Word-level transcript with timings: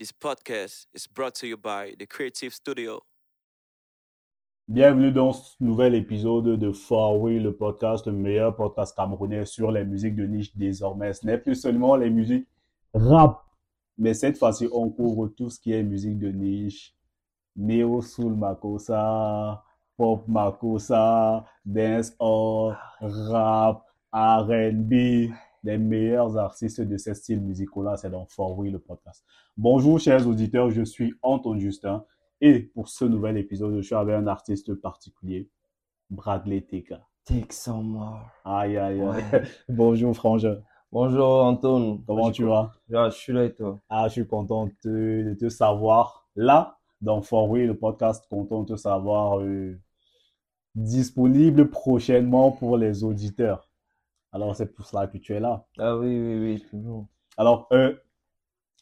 This 0.00 0.12
podcast 0.12 0.86
is 0.94 1.06
brought 1.06 1.34
to 1.40 1.46
you 1.46 1.58
by 1.58 1.92
The 1.98 2.06
Creative 2.06 2.54
Studio. 2.54 3.02
Bienvenue 4.66 5.12
dans 5.12 5.34
ce 5.34 5.56
nouvel 5.60 5.94
épisode 5.94 6.58
de 6.58 6.72
Forway, 6.72 7.38
le 7.38 7.54
podcast, 7.54 8.06
le 8.06 8.14
meilleur 8.14 8.56
podcast 8.56 8.96
camerounais 8.96 9.44
sur 9.44 9.70
les 9.70 9.84
musiques 9.84 10.16
de 10.16 10.24
niche 10.24 10.56
désormais. 10.56 11.12
Ce 11.12 11.26
n'est 11.26 11.36
plus 11.36 11.54
seulement 11.54 11.96
les 11.96 12.08
musiques 12.08 12.48
rap, 12.94 13.44
mais 13.98 14.14
cette 14.14 14.38
fois-ci, 14.38 14.70
on 14.72 14.88
couvre 14.88 15.28
tout 15.28 15.50
ce 15.50 15.60
qui 15.60 15.74
est 15.74 15.82
musique 15.82 16.18
de 16.18 16.28
niche. 16.28 16.94
Neo 17.54 18.00
Soul 18.00 18.36
Makosa, 18.36 19.62
Pop 19.98 20.26
Makosa, 20.26 21.44
Dance 21.66 22.14
Rap, 22.18 23.84
R&B. 24.14 25.28
Les 25.62 25.76
meilleurs 25.76 26.38
artistes 26.38 26.80
de 26.80 26.96
ce 26.96 27.12
style 27.12 27.40
musical-là, 27.40 27.98
c'est 27.98 28.08
dans 28.08 28.24
Forway, 28.24 28.70
le 28.70 28.78
podcast. 28.78 29.24
Bonjour, 29.58 30.00
chers 30.00 30.26
auditeurs, 30.26 30.70
je 30.70 30.82
suis 30.82 31.12
Anton 31.20 31.58
Justin. 31.58 32.04
Et 32.40 32.60
pour 32.60 32.88
ce 32.88 33.04
nouvel 33.04 33.36
épisode, 33.36 33.76
je 33.76 33.82
suis 33.82 33.94
avec 33.94 34.14
un 34.14 34.26
artiste 34.26 34.72
particulier, 34.74 35.50
Bradley 36.08 36.62
Teka. 36.62 37.00
Take 37.26 37.52
some 37.52 37.88
more. 37.88 38.30
Aïe, 38.46 38.78
aïe, 38.78 39.00
aïe. 39.00 39.02
Ouais. 39.02 39.42
Bonjour, 39.68 40.16
Frangin. 40.16 40.62
Bonjour 40.90 41.44
Anton. 41.44 42.02
Comment 42.06 42.32
tu 42.32 42.44
vas? 42.44 42.72
vas 42.88 43.10
Je 43.10 43.16
suis 43.16 43.32
là 43.34 43.44
et 43.44 43.52
toi? 43.52 43.78
Ah, 43.90 44.08
je 44.08 44.12
suis 44.14 44.26
content 44.26 44.70
de 44.82 45.36
te, 45.38 45.48
savoir 45.50 46.26
là, 46.34 46.78
dans 47.02 47.20
Forway, 47.20 47.66
le 47.66 47.76
podcast, 47.76 48.26
content 48.30 48.62
de 48.62 48.74
te 48.74 48.76
savoir 48.76 49.40
euh, 49.40 49.78
disponible 50.74 51.68
prochainement 51.68 52.50
pour 52.50 52.78
les 52.78 53.04
auditeurs. 53.04 53.69
Alors, 54.32 54.56
c'est 54.56 54.74
pour 54.74 54.86
cela 54.86 55.06
que 55.06 55.18
tu 55.18 55.32
es 55.34 55.40
là. 55.40 55.66
Ah 55.78 55.96
oui, 55.96 56.06
oui, 56.20 56.38
oui, 56.38 56.64
toujours. 56.70 57.08
Alors, 57.36 57.66
euh, 57.72 57.94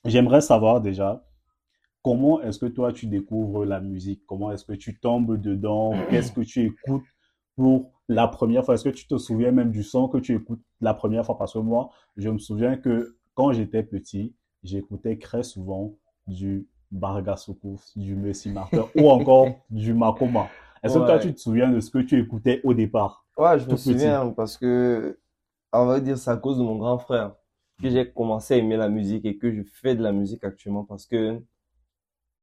j'aimerais 0.04 0.40
savoir 0.40 0.80
déjà, 0.80 1.24
comment 2.02 2.40
est-ce 2.42 2.58
que 2.60 2.66
toi 2.66 2.92
tu 2.92 3.06
découvres 3.06 3.64
la 3.66 3.80
musique? 3.80 4.22
Comment 4.26 4.52
est-ce 4.52 4.64
que 4.64 4.74
tu 4.74 4.98
tombes 5.00 5.40
dedans? 5.40 5.92
Qu'est-ce 6.08 6.32
que 6.32 6.42
tu 6.42 6.64
écoutes 6.66 7.06
pour 7.56 7.92
la 8.08 8.28
première 8.28 8.64
fois? 8.64 8.74
Est-ce 8.74 8.84
que 8.84 8.90
tu 8.90 9.06
te 9.08 9.18
souviens 9.18 9.52
même 9.52 9.70
du 9.72 9.82
son 9.84 10.08
que 10.08 10.18
tu 10.18 10.34
écoutes 10.36 10.62
la 10.80 10.94
première 10.94 11.26
fois? 11.26 11.38
Parce 11.38 11.54
que 11.54 11.58
moi, 11.60 11.90
je 12.16 12.30
me 12.30 12.38
souviens 12.38 12.76
que 12.76 13.18
quand 13.34 13.52
j'étais 13.52 13.82
petit, 13.84 14.34
j'écoutais 14.64 15.18
très 15.18 15.42
souvent 15.42 15.94
du 16.26 16.68
Bargasoukouf, 16.92 17.84
du 17.96 18.16
Messi 18.16 18.50
Martin 18.50 18.86
ou 18.96 19.10
encore 19.10 19.60
du 19.70 19.94
Makoma. 19.94 20.48
Est-ce 20.82 20.98
que 20.98 21.04
toi 21.04 21.18
tu 21.18 21.34
te 21.34 21.40
souviens 21.40 21.70
de 21.70 21.80
ce 21.80 21.90
que 21.90 21.98
tu 21.98 22.20
écoutais 22.20 22.60
au 22.64 22.74
départ? 22.74 23.26
Ouais, 23.38 23.58
je 23.58 23.70
me 23.70 23.76
petit? 23.76 23.76
souviens 23.76 24.30
parce 24.32 24.58
que, 24.58 25.18
on 25.72 25.86
va 25.86 26.00
dire, 26.00 26.18
c'est 26.18 26.30
à 26.30 26.36
cause 26.36 26.58
de 26.58 26.62
mon 26.62 26.76
grand 26.76 26.98
frère 26.98 27.34
que 27.82 27.90
j'ai 27.90 28.10
commencé 28.10 28.54
à 28.54 28.56
aimer 28.58 28.76
la 28.76 28.88
musique 28.88 29.24
et 29.24 29.38
que 29.38 29.52
je 29.54 29.62
fais 29.62 29.94
de 29.94 30.02
la 30.02 30.12
musique 30.12 30.44
actuellement 30.44 30.84
parce 30.84 31.06
que 31.06 31.40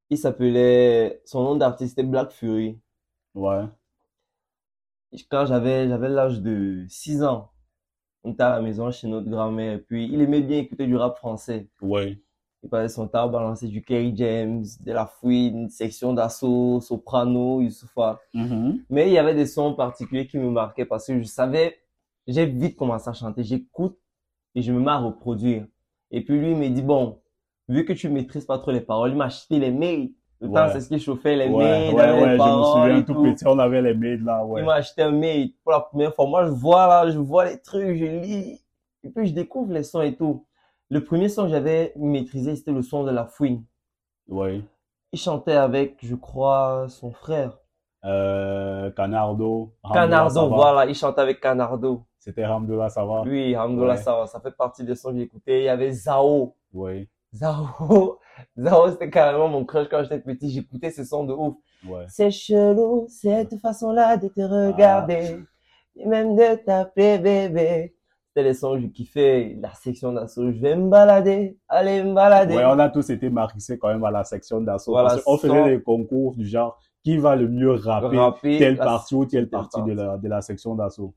il 0.09 0.17
s'appelait, 0.17 1.21
son 1.25 1.43
nom 1.43 1.55
d'artiste 1.55 1.97
était 1.97 2.07
Black 2.07 2.31
Fury. 2.31 2.79
Ouais, 3.33 3.65
Quand 5.29 5.45
j'avais, 5.45 5.87
j'avais 5.87 6.09
l'âge 6.09 6.41
de 6.41 6.85
6 6.89 7.23
ans, 7.23 7.51
on 8.23 8.33
était 8.33 8.43
à 8.43 8.49
la 8.49 8.61
maison 8.61 8.91
chez 8.91 9.07
notre 9.07 9.29
grand-mère 9.29 9.73
et 9.73 9.79
puis 9.79 10.07
il 10.11 10.21
aimait 10.21 10.41
bien 10.41 10.59
écouter 10.59 10.87
du 10.87 10.95
rap 10.95 11.17
français. 11.17 11.67
ouais, 11.81 12.19
Il 12.63 12.69
passait 12.69 12.93
son 12.93 13.07
temps 13.07 13.23
à 13.23 13.27
balancer 13.27 13.67
du 13.67 13.83
Kerry 13.83 14.13
James, 14.15 14.65
de 14.81 14.91
la 14.91 15.05
fouine, 15.05 15.69
section 15.69 16.13
d'assaut, 16.13 16.81
soprano, 16.81 17.61
Youssoufa. 17.61 18.19
Mhm. 18.33 18.83
Mais 18.89 19.07
il 19.07 19.13
y 19.13 19.17
avait 19.17 19.35
des 19.35 19.45
sons 19.45 19.73
particuliers 19.75 20.27
qui 20.27 20.37
me 20.37 20.49
marquaient 20.49 20.85
parce 20.85 21.07
que 21.07 21.19
je 21.19 21.23
savais, 21.23 21.77
j'ai 22.27 22.45
vite 22.45 22.75
commencé 22.75 23.09
à 23.09 23.13
chanter. 23.13 23.43
J'écoute 23.43 23.97
et 24.55 24.61
je 24.61 24.71
me 24.71 24.79
mets 24.79 24.91
à 24.91 24.97
reproduire. 24.97 25.65
Et 26.11 26.23
puis 26.23 26.39
lui, 26.39 26.51
il 26.51 26.57
me 26.57 26.69
dit, 26.69 26.81
bon, 26.81 27.21
vu 27.67 27.85
que 27.85 27.93
tu 27.93 28.09
maîtrises 28.09 28.45
pas 28.45 28.59
trop 28.59 28.71
les 28.71 28.81
paroles, 28.81 29.11
il 29.11 29.17
m'a 29.17 29.25
acheté 29.25 29.59
les 29.59 29.71
mails. 29.71 30.11
Le 30.41 30.51
temps, 30.51 30.67
c'est 30.71 30.81
ce 30.81 30.89
qui 30.89 30.99
chauffait 30.99 31.35
les 31.35 31.47
Ouais, 31.47 31.63
mails, 31.63 31.95
ouais, 31.95 32.01
ouais, 32.01 32.13
les 32.13 32.27
je 32.27 32.33
me 32.33 32.37
paroles 32.37 32.83
souviens 32.83 33.01
tout 33.03 33.23
petit, 33.23 33.47
on 33.47 33.57
avait 33.57 33.81
les 33.81 33.93
mails 33.93 34.23
là, 34.23 34.45
ouais. 34.45 34.61
Il 34.61 34.65
m'a 34.65 34.75
acheté 34.75 35.01
un 35.01 35.11
mail 35.11 35.53
pour 35.63 35.71
la 35.71 35.79
première 35.79 36.13
fois. 36.13 36.27
Moi, 36.27 36.45
je 36.45 36.51
vois 36.51 36.87
là, 36.87 37.09
je 37.09 37.17
vois 37.17 37.45
les 37.45 37.59
trucs, 37.61 37.95
je 37.97 38.05
lis. 38.05 38.61
Et 39.03 39.09
puis, 39.09 39.27
je 39.27 39.33
découvre 39.33 39.71
les 39.71 39.83
sons 39.83 40.01
et 40.01 40.15
tout. 40.15 40.45
Le 40.89 41.03
premier 41.03 41.29
son 41.29 41.43
que 41.43 41.49
j'avais 41.49 41.93
maîtrisé, 41.95 42.55
c'était 42.55 42.71
le 42.71 42.81
son 42.81 43.03
de 43.03 43.11
la 43.11 43.25
fouine. 43.25 43.63
Ouais. 44.27 44.61
Il 45.13 45.19
chantait 45.19 45.53
avec, 45.53 45.97
je 46.03 46.15
crois, 46.15 46.87
son 46.89 47.11
frère. 47.11 47.57
Euh, 48.03 48.91
Canardo. 48.91 49.73
Hamdallah 49.83 50.07
Canardo, 50.29 50.49
voilà, 50.49 50.85
il 50.85 50.93
chantait 50.95 51.21
avec 51.21 51.39
Canardo. 51.39 52.03
C'était 52.25 52.43
Hamdallah 52.43 52.89
Sava. 52.89 53.21
Oui, 53.23 53.53
Alhamdoulilah, 53.53 53.93
Ouais. 53.93 53.97
ça 54.01 54.15
va, 54.17 54.25
ça 54.25 54.39
fait 54.39 54.49
partie 54.57 54.83
des 54.83 54.95
sons 54.95 55.11
que 55.11 55.19
j'écoutais. 55.19 55.59
Il 55.59 55.65
y 55.65 55.69
avait 55.69 55.91
Zao. 55.91 56.55
Oui, 56.73 57.07
Zao, 57.31 58.17
Zao, 58.57 58.89
c'était 58.89 59.11
carrément 59.11 59.47
mon 59.47 59.63
crush 59.63 59.87
quand 59.89 60.01
j'étais 60.01 60.19
petit. 60.19 60.49
J'écoutais 60.49 60.89
ces 60.89 61.05
sons 61.05 61.23
de 61.25 61.33
ouf. 61.33 61.53
ouais. 61.87 62.05
C'est 62.07 62.31
chelou, 62.31 63.05
cette 63.09 63.55
façon-là 63.59 64.17
de 64.17 64.27
te 64.27 64.41
regarder. 64.41 65.37
Et 65.97 66.07
même 66.07 66.35
de 66.35 66.55
t'appeler 66.55 67.19
bébé. 67.19 67.95
C'était 68.29 68.47
les 68.47 68.53
sons 68.55 68.73
que 68.73 68.81
je 68.81 68.87
kiffais. 68.87 69.55
La 69.61 69.71
section 69.75 70.11
d'assaut, 70.11 70.51
je 70.51 70.59
vais 70.59 70.75
me 70.75 70.89
balader. 70.89 71.59
Allez 71.69 72.03
me 72.03 72.13
balader. 72.15 72.55
Ouais, 72.55 72.65
on 72.65 72.79
a 72.79 72.89
tous 72.89 73.07
été 73.11 73.29
marqués 73.29 73.77
quand 73.77 73.89
même 73.89 74.03
à 74.03 74.09
la 74.09 74.23
section 74.23 74.59
d'assaut. 74.61 74.93
Voilà, 74.93 75.19
sans- 75.19 75.37
faisait 75.37 75.77
des 75.77 75.81
concours 75.83 76.35
du 76.35 76.47
genre 76.47 76.79
qui 77.03 77.17
va 77.17 77.35
le 77.35 77.47
mieux 77.47 77.71
rapper 77.75 78.17
Rapper, 78.17 78.57
telle 78.57 78.75
la- 78.77 78.83
partie 78.83 79.13
ou 79.13 79.25
telle 79.25 79.43
telle 79.43 79.49
partie 79.51 79.83
de 79.83 79.91
la, 79.93 80.17
de 80.17 80.27
la 80.27 80.41
section 80.41 80.73
d'assaut. 80.73 81.13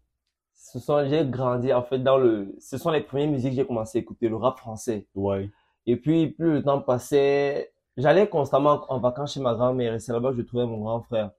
Ce 0.72 0.78
sont, 0.80 1.08
j'ai 1.08 1.24
grandi, 1.26 1.72
en 1.72 1.82
fait, 1.82 1.98
dans 1.98 2.18
le, 2.18 2.54
ce 2.60 2.76
sont 2.78 2.90
les 2.90 3.00
premières 3.00 3.28
musiques 3.30 3.50
que 3.52 3.56
j'ai 3.56 3.66
commencé 3.66 3.98
à 3.98 4.00
écouter, 4.02 4.28
le 4.28 4.36
rap 4.36 4.58
français. 4.58 5.06
Ouais, 5.14 5.50
Et 5.86 5.96
puis, 5.96 6.28
plus 6.28 6.52
le 6.52 6.62
temps 6.62 6.80
passait, 6.82 7.72
j'allais 7.96 8.28
constamment 8.28 8.84
en 8.90 8.98
vacances 9.00 9.34
chez 9.34 9.40
ma 9.40 9.54
grand-mère 9.54 9.94
et 9.94 9.98
c'est 10.00 10.12
là-bas 10.12 10.30
que 10.32 10.36
je 10.36 10.42
trouvais 10.42 10.66
mon 10.66 10.78
grand 10.82 11.02
frère. 11.02 11.30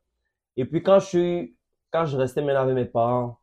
Et 0.57 0.65
puis, 0.65 0.83
quand 0.83 0.99
je 0.99 1.05
suis, 1.05 1.55
quand 1.91 2.05
je 2.05 2.17
restais 2.17 2.41
maintenant 2.41 2.61
avec 2.63 2.75
mes 2.75 2.85
parents, 2.85 3.39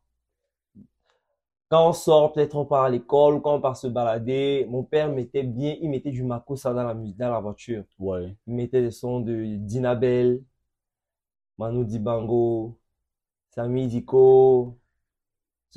quand 1.69 1.89
on 1.89 1.93
sort, 1.93 2.33
peut-être 2.33 2.55
on 2.55 2.65
part 2.65 2.83
à 2.85 2.89
l'école 2.89 3.35
ou 3.35 3.39
quand 3.41 3.55
on 3.55 3.61
part 3.61 3.77
se 3.77 3.87
balader, 3.87 4.65
mon 4.69 4.83
père 4.83 5.09
mettait 5.09 5.43
bien, 5.43 5.75
il 5.81 5.89
mettait 5.89 6.11
du 6.11 6.23
Makossa 6.23 6.73
dans 6.73 6.83
la 6.83 6.93
musique, 6.93 7.17
dans 7.17 7.31
la 7.31 7.39
voiture. 7.39 7.83
ouais. 7.99 8.35
Il 8.47 8.55
mettait 8.55 8.81
des 8.81 8.91
sons 8.91 9.19
de 9.21 9.55
Dinabel, 9.57 10.41
Manu 11.57 11.85
Dibango, 11.85 12.77
Sami 13.51 13.87
Diko, 13.87 14.77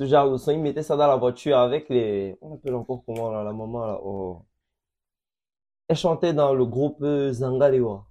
ce 0.01 0.05
genre 0.07 0.31
de 0.31 0.37
son. 0.37 0.51
Il 0.51 0.59
mettait 0.59 0.83
ça 0.83 0.95
dans 0.95 1.07
la 1.07 1.15
voiture 1.15 1.57
avec 1.57 1.89
les, 1.89 2.37
on 2.41 2.55
appelle 2.55 2.75
encore 2.75 3.03
comment 3.05 3.29
là, 3.31 3.43
la 3.43 3.53
maman 3.53 3.85
là, 3.85 3.99
oh. 4.03 4.41
Elle 5.87 5.95
chantait 5.95 6.33
dans 6.33 6.53
le 6.53 6.65
groupe 6.65 7.01
euh, 7.01 7.31
Zangalewa. 7.33 8.05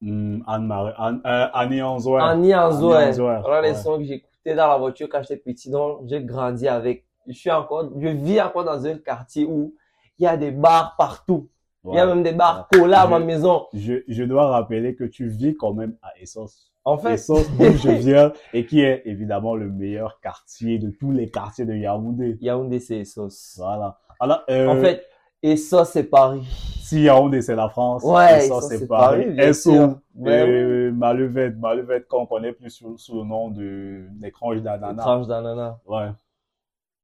Hmm, 0.00 0.40
Anne-Marie, 0.46 0.94
Anne, 0.96 1.20
euh, 1.26 1.46
Annie 1.52 1.82
Anzoer. 1.82 2.20
Annie 2.20 2.54
Anzoé. 2.54 2.96
Annie 2.96 3.16
Voilà 3.16 3.62
les 3.62 3.74
sons 3.74 3.98
que 3.98 4.04
j'écoutais 4.04 4.54
dans 4.54 4.68
la 4.68 4.76
voiture 4.78 5.08
quand 5.10 5.22
j'étais 5.22 5.36
petit. 5.36 5.70
Donc, 5.70 6.00
j'ai 6.06 6.22
grandi 6.22 6.66
avec. 6.66 7.06
Je 7.26 7.32
suis 7.32 7.50
encore, 7.50 7.90
je 7.96 8.08
vis 8.08 8.40
encore 8.40 8.64
dans 8.64 8.86
un 8.86 8.98
quartier 8.98 9.44
où 9.44 9.74
il 10.18 10.24
y 10.24 10.26
a 10.26 10.36
des 10.36 10.50
bars 10.50 10.94
partout. 10.96 11.48
Il 11.84 11.94
y 11.94 11.98
a 11.98 12.06
même 12.06 12.22
des 12.22 12.32
bars 12.32 12.66
cola 12.72 13.02
à 13.02 13.06
ma 13.06 13.18
maison. 13.18 13.66
Je, 13.74 14.02
je 14.08 14.24
dois 14.24 14.46
rappeler 14.48 14.94
que 14.94 15.04
tu 15.04 15.28
vis 15.28 15.54
quand 15.54 15.74
même 15.74 15.96
à 16.02 16.18
Essos. 16.18 16.73
En 16.86 16.98
fait, 16.98 17.14
Essos, 17.14 17.44
d'où 17.58 17.72
je 17.72 17.90
viens, 17.90 18.32
et 18.52 18.66
qui 18.66 18.80
est 18.82 19.02
évidemment 19.06 19.54
le 19.54 19.70
meilleur 19.70 20.20
quartier 20.20 20.78
de 20.78 20.90
tous 20.90 21.10
les 21.12 21.30
quartiers 21.30 21.64
de 21.64 21.74
Yaoundé. 21.74 22.36
Yaoundé, 22.40 22.78
c'est 22.78 23.04
sauce. 23.04 23.54
Voilà. 23.56 23.98
Alors, 24.20 24.42
euh, 24.50 24.68
En 24.68 24.80
fait, 24.80 25.02
et 25.42 25.56
ça, 25.56 25.84
c'est 25.86 26.04
Paris. 26.04 26.46
si 26.82 27.02
Yaoundé 27.02 27.40
c'est 27.42 27.54
la 27.56 27.68
France, 27.70 28.02
Ouais, 28.04 28.44
Essos 28.46 28.60
ça, 28.60 28.68
c'est 28.68 28.86
Paris. 28.86 29.22
Paris, 29.24 29.34
bien 29.34 29.48
Esso, 29.48 29.70
sûr. 29.72 29.98
Ouais. 30.14 30.46
euh, 30.48 30.92
Malevette, 30.92 31.56
Malevette 31.58 32.06
qu'on 32.06 32.26
connaît 32.26 32.52
plus 32.52 32.70
sous, 32.70 32.98
sous 32.98 33.16
le 33.20 33.24
nom 33.24 33.48
de 33.50 34.06
l'écrange 34.20 34.60
d'Anana. 34.62 35.02
Tranche 35.02 35.26
d'ananas. 35.26 35.78
Ouais. 35.86 36.08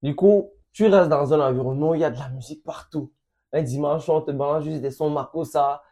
Du 0.03 0.15
coup, 0.15 0.51
tu 0.73 0.87
restes 0.87 1.09
dans 1.11 1.33
un 1.35 1.41
environnement 1.41 1.91
où 1.91 1.95
il 1.95 2.01
y 2.01 2.05
a 2.05 2.11
de 2.11 2.19
la 2.19 2.29
musique 2.31 2.63
partout. 2.65 3.13
Un 3.53 3.63
dimanche, 3.63 4.09
on 4.09 4.21
te 4.21 4.31
balance 4.31 4.65
juste 4.65 4.81
des 4.83 4.91
sons 4.91 5.11
Makossa. 5.11 5.83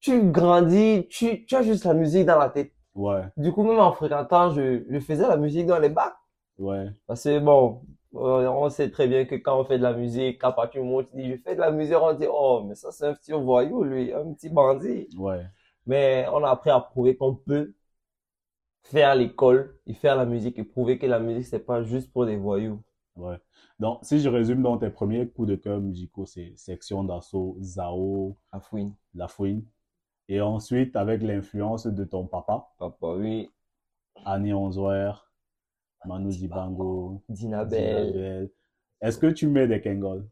Tu 0.00 0.30
grandis, 0.30 1.06
tu, 1.10 1.44
tu 1.46 1.54
as 1.56 1.62
juste 1.62 1.84
la 1.84 1.94
musique 1.94 2.24
dans 2.26 2.38
la 2.38 2.48
tête. 2.48 2.72
Ouais, 2.94 3.24
Du 3.36 3.52
coup, 3.52 3.64
même 3.64 3.78
en 3.80 3.92
fréquentant, 3.92 4.50
je, 4.52 4.84
je 4.88 5.00
faisais 5.00 5.26
la 5.26 5.36
musique 5.36 5.66
dans 5.66 5.78
les 5.78 5.88
bacs. 5.88 6.14
ouais, 6.58 6.90
Parce 7.06 7.24
que 7.24 7.38
bon, 7.38 7.82
euh, 8.14 8.48
on 8.48 8.68
sait 8.70 8.90
très 8.90 9.08
bien 9.08 9.24
que 9.24 9.34
quand 9.36 9.60
on 9.60 9.64
fait 9.64 9.78
de 9.78 9.82
la 9.82 9.92
musique, 9.94 10.40
du 10.72 10.78
moment 10.80 10.96
où 10.98 11.02
tu 11.04 11.16
dis 11.16 11.30
je 11.30 11.36
fais 11.36 11.54
de 11.54 11.60
la 11.60 11.70
musique, 11.70 11.96
on 12.00 12.12
dit 12.14 12.26
oh, 12.30 12.64
mais 12.68 12.74
ça 12.74 12.92
c'est 12.92 13.06
un 13.06 13.14
petit 13.14 13.32
voyou, 13.32 13.84
lui, 13.84 14.12
un 14.12 14.32
petit 14.34 14.48
bandit. 14.50 15.08
ouais. 15.18 15.46
Mais 15.86 16.26
on 16.32 16.44
a 16.44 16.50
appris 16.50 16.70
à 16.70 16.80
prouver 16.80 17.16
qu'on 17.16 17.34
peut 17.34 17.74
faire 18.82 19.14
l'école 19.14 19.78
et 19.86 19.94
faire 19.94 20.16
la 20.16 20.26
musique 20.26 20.58
et 20.58 20.64
prouver 20.64 20.98
que 20.98 21.06
la 21.06 21.18
musique 21.18 21.46
c'est 21.46 21.64
pas 21.64 21.82
juste 21.82 22.12
pour 22.12 22.26
des 22.26 22.36
voyous. 22.36 22.82
Ouais. 23.16 23.38
Donc, 23.78 24.00
si 24.02 24.20
je 24.20 24.28
résume 24.28 24.62
dans 24.62 24.78
tes 24.78 24.90
premiers 24.90 25.28
coups 25.28 25.48
de 25.48 25.56
cœur 25.56 25.80
musicaux, 25.80 26.26
c'est 26.26 26.52
Section 26.56 27.04
d'Assaut, 27.04 27.56
Zao, 27.60 28.36
À 28.52 28.60
fouine. 28.60 28.94
La 29.14 29.28
Fouine. 29.28 29.64
Et 30.32 30.40
ensuite, 30.40 30.94
avec 30.94 31.22
l'influence 31.22 31.88
de 31.88 32.04
ton 32.04 32.24
papa, 32.24 32.68
Papa, 32.78 33.14
oui. 33.16 33.50
Annie 34.24 34.52
Onzoer, 34.54 35.28
Manu 36.04 36.30
Dibango, 36.30 37.20
Dinabel. 37.28 38.12
Dinabel. 38.12 38.50
Est-ce 39.00 39.18
que 39.18 39.26
tu 39.26 39.48
mets 39.48 39.66
des 39.66 39.80
Kengol? 39.80 40.24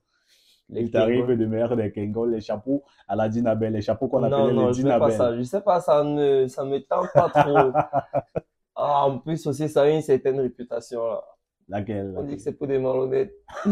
Les 0.69 0.83
Il 0.83 0.93
t'arrive 0.93 1.27
de 1.27 1.47
mettre 1.47 1.75
des 1.75 1.91
Kengo, 1.91 2.27
les 2.27 2.41
chapeaux 2.41 2.85
à 3.09 3.17
la 3.17 3.29
Dinabel, 3.29 3.73
les 3.73 3.83
chapeaux 3.83 4.07
qu'on 4.07 4.21
Non, 4.21 4.27
appelait 4.27 4.55
non, 4.55 4.69
les 4.69 4.75
je 4.75 4.83
fais 4.83 4.99
pas 5.01 5.11
ça. 5.11 5.17
Dinabel. 5.17 5.39
Je 5.39 5.43
sais 5.43 5.61
pas, 5.63 5.81
ça 5.81 6.05
ne, 6.05 6.47
ça 6.47 6.65
me 6.65 6.79
tente 6.79 7.09
pas 7.13 7.31
trop. 7.31 7.73
Ah, 8.81 9.07
en 9.07 9.19
plus 9.19 9.45
aussi, 9.49 9.69
ça 9.69 9.83
a 9.83 9.89
une 9.91 10.03
certaine 10.03 10.39
réputation, 10.39 11.05
là. 11.05 11.25
Laquelle? 11.67 12.15
On 12.17 12.23
dit 12.23 12.37
que 12.37 12.43
c'est 12.43 12.53
pour 12.53 12.69
des 12.69 12.79
malhonnêtes. 12.79 13.35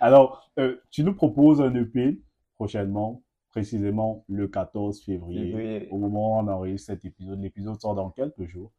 Alors, 0.00 0.50
euh, 0.58 0.76
tu 0.90 1.04
nous 1.04 1.14
proposes 1.14 1.60
un 1.60 1.74
EP 1.74 2.18
prochainement, 2.58 3.22
précisément 3.50 4.24
le 4.28 4.48
14 4.48 5.02
février. 5.04 5.88
Au 5.90 5.98
moment 5.98 6.38
où 6.38 6.42
on 6.42 6.48
enregistre 6.48 6.86
cet 6.92 7.04
épisode, 7.04 7.40
l'épisode 7.40 7.80
sort 7.80 7.94
dans 7.94 8.10
quelques 8.10 8.44
jours. 8.46 8.72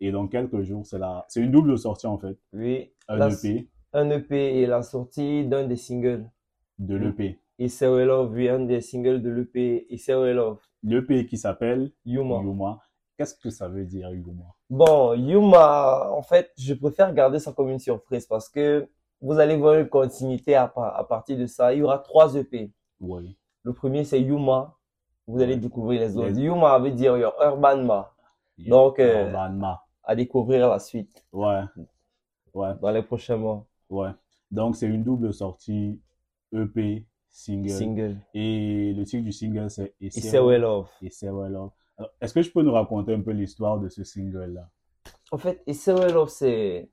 Et 0.00 0.10
dans 0.10 0.26
quelques 0.26 0.62
jours, 0.62 0.84
c'est 0.86 0.98
la, 0.98 1.24
c'est 1.28 1.40
une 1.40 1.50
double 1.52 1.78
sortie 1.78 2.06
en 2.06 2.18
fait. 2.18 2.36
Oui. 2.52 2.92
Un 3.08 3.16
La- 3.16 3.28
EP, 3.30 3.68
Un 3.92 4.10
EP 4.10 4.60
et 4.60 4.66
la 4.66 4.82
sortie 4.82 5.46
d'un 5.46 5.66
des 5.66 5.76
singles. 5.76 6.28
de 6.78 6.96
l'EP. 6.96 7.40
Et 7.58 7.68
Love, 7.80 8.32
oui, 8.34 8.48
un 8.50 8.60
des 8.66 8.82
singles 8.82 9.22
de 9.22 9.30
l'EP. 9.30 9.86
Et 9.88 9.98
Love. 10.34 10.60
L'EP 10.82 11.24
qui 11.26 11.38
s'appelle 11.38 11.92
Yuma. 12.04 12.40
Yuma. 12.42 12.80
Qu'est-ce 13.16 13.34
que 13.34 13.48
ça 13.48 13.66
veut 13.68 13.86
dire, 13.86 14.10
Yuma? 14.10 14.44
Bon, 14.68 15.14
Yuma, 15.14 16.10
en 16.12 16.20
fait, 16.22 16.50
je 16.58 16.74
préfère 16.74 17.14
garder 17.14 17.38
ça 17.38 17.52
comme 17.52 17.70
une 17.70 17.78
surprise 17.78 18.26
parce 18.26 18.50
que 18.50 18.86
vous 19.22 19.38
allez 19.38 19.56
voir 19.56 19.78
une 19.78 19.88
continuité 19.88 20.54
à 20.54 20.68
partir 21.08 21.38
de 21.38 21.46
ça. 21.46 21.72
Il 21.72 21.78
y 21.78 21.82
aura 21.82 21.98
trois 22.00 22.34
EP. 22.34 22.70
Oui. 23.00 23.36
Le 23.62 23.72
premier, 23.72 24.04
c'est 24.04 24.20
Yuma. 24.20 24.74
Vous 25.26 25.40
allez 25.40 25.56
découvrir 25.56 26.00
les 26.00 26.16
autres. 26.16 26.28
Les- 26.28 26.42
Yuma 26.42 26.78
veut 26.78 26.92
dire 26.92 27.16
your 27.16 27.34
Urban 27.42 27.82
Ma. 27.84 28.14
Donc, 28.58 28.98
euh, 29.00 29.26
Urban 29.26 29.50
Ma. 29.50 29.82
À 30.04 30.14
découvrir 30.14 30.68
la 30.68 30.78
suite 30.78 31.26
Ouais. 31.32 31.62
Ouais. 32.54 32.74
dans 32.80 32.90
les 32.90 33.02
prochains 33.02 33.36
mois. 33.36 33.66
Ouais. 33.90 34.10
Donc, 34.50 34.76
c'est 34.76 34.86
une 34.86 35.02
double 35.02 35.34
sortie 35.34 36.00
EP, 36.52 37.04
single. 37.28 37.70
Single. 37.70 38.16
Et 38.34 38.92
le 38.94 39.04
titre 39.04 39.24
du 39.24 39.32
single, 39.32 39.68
c'est 39.68 39.94
c'est 40.10 40.38
Well 40.40 40.60
Love. 40.62 40.88
C'est 41.10 41.28
Well 41.28 41.52
Love. 41.52 41.70
Est-ce 42.20 42.32
que 42.34 42.42
je 42.42 42.50
peux 42.52 42.62
nous 42.62 42.72
raconter 42.72 43.12
un 43.14 43.20
peu 43.22 43.32
l'histoire 43.32 43.80
de 43.80 43.88
ce 43.88 44.04
single-là? 44.04 44.70
En 45.32 45.38
fait, 45.38 45.62
c'est 45.72 45.92
Well 45.92 46.12
Love, 46.12 46.28
c'est. 46.28 46.88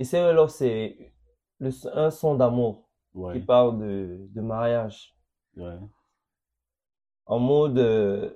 C'est 0.00 0.20
Well 0.20 0.34
Love, 0.36 0.50
c'est 0.50 1.12
le- 1.60 1.70
un 1.96 2.10
son 2.10 2.34
d'amour 2.34 2.85
qui 3.16 3.20
Ouais. 3.22 3.40
parle 3.40 3.78
de, 3.78 4.28
de 4.34 4.40
mariage. 4.42 5.14
Ouais. 5.56 5.78
En 7.26 7.38
mode, 7.38 7.78
euh, 7.78 8.30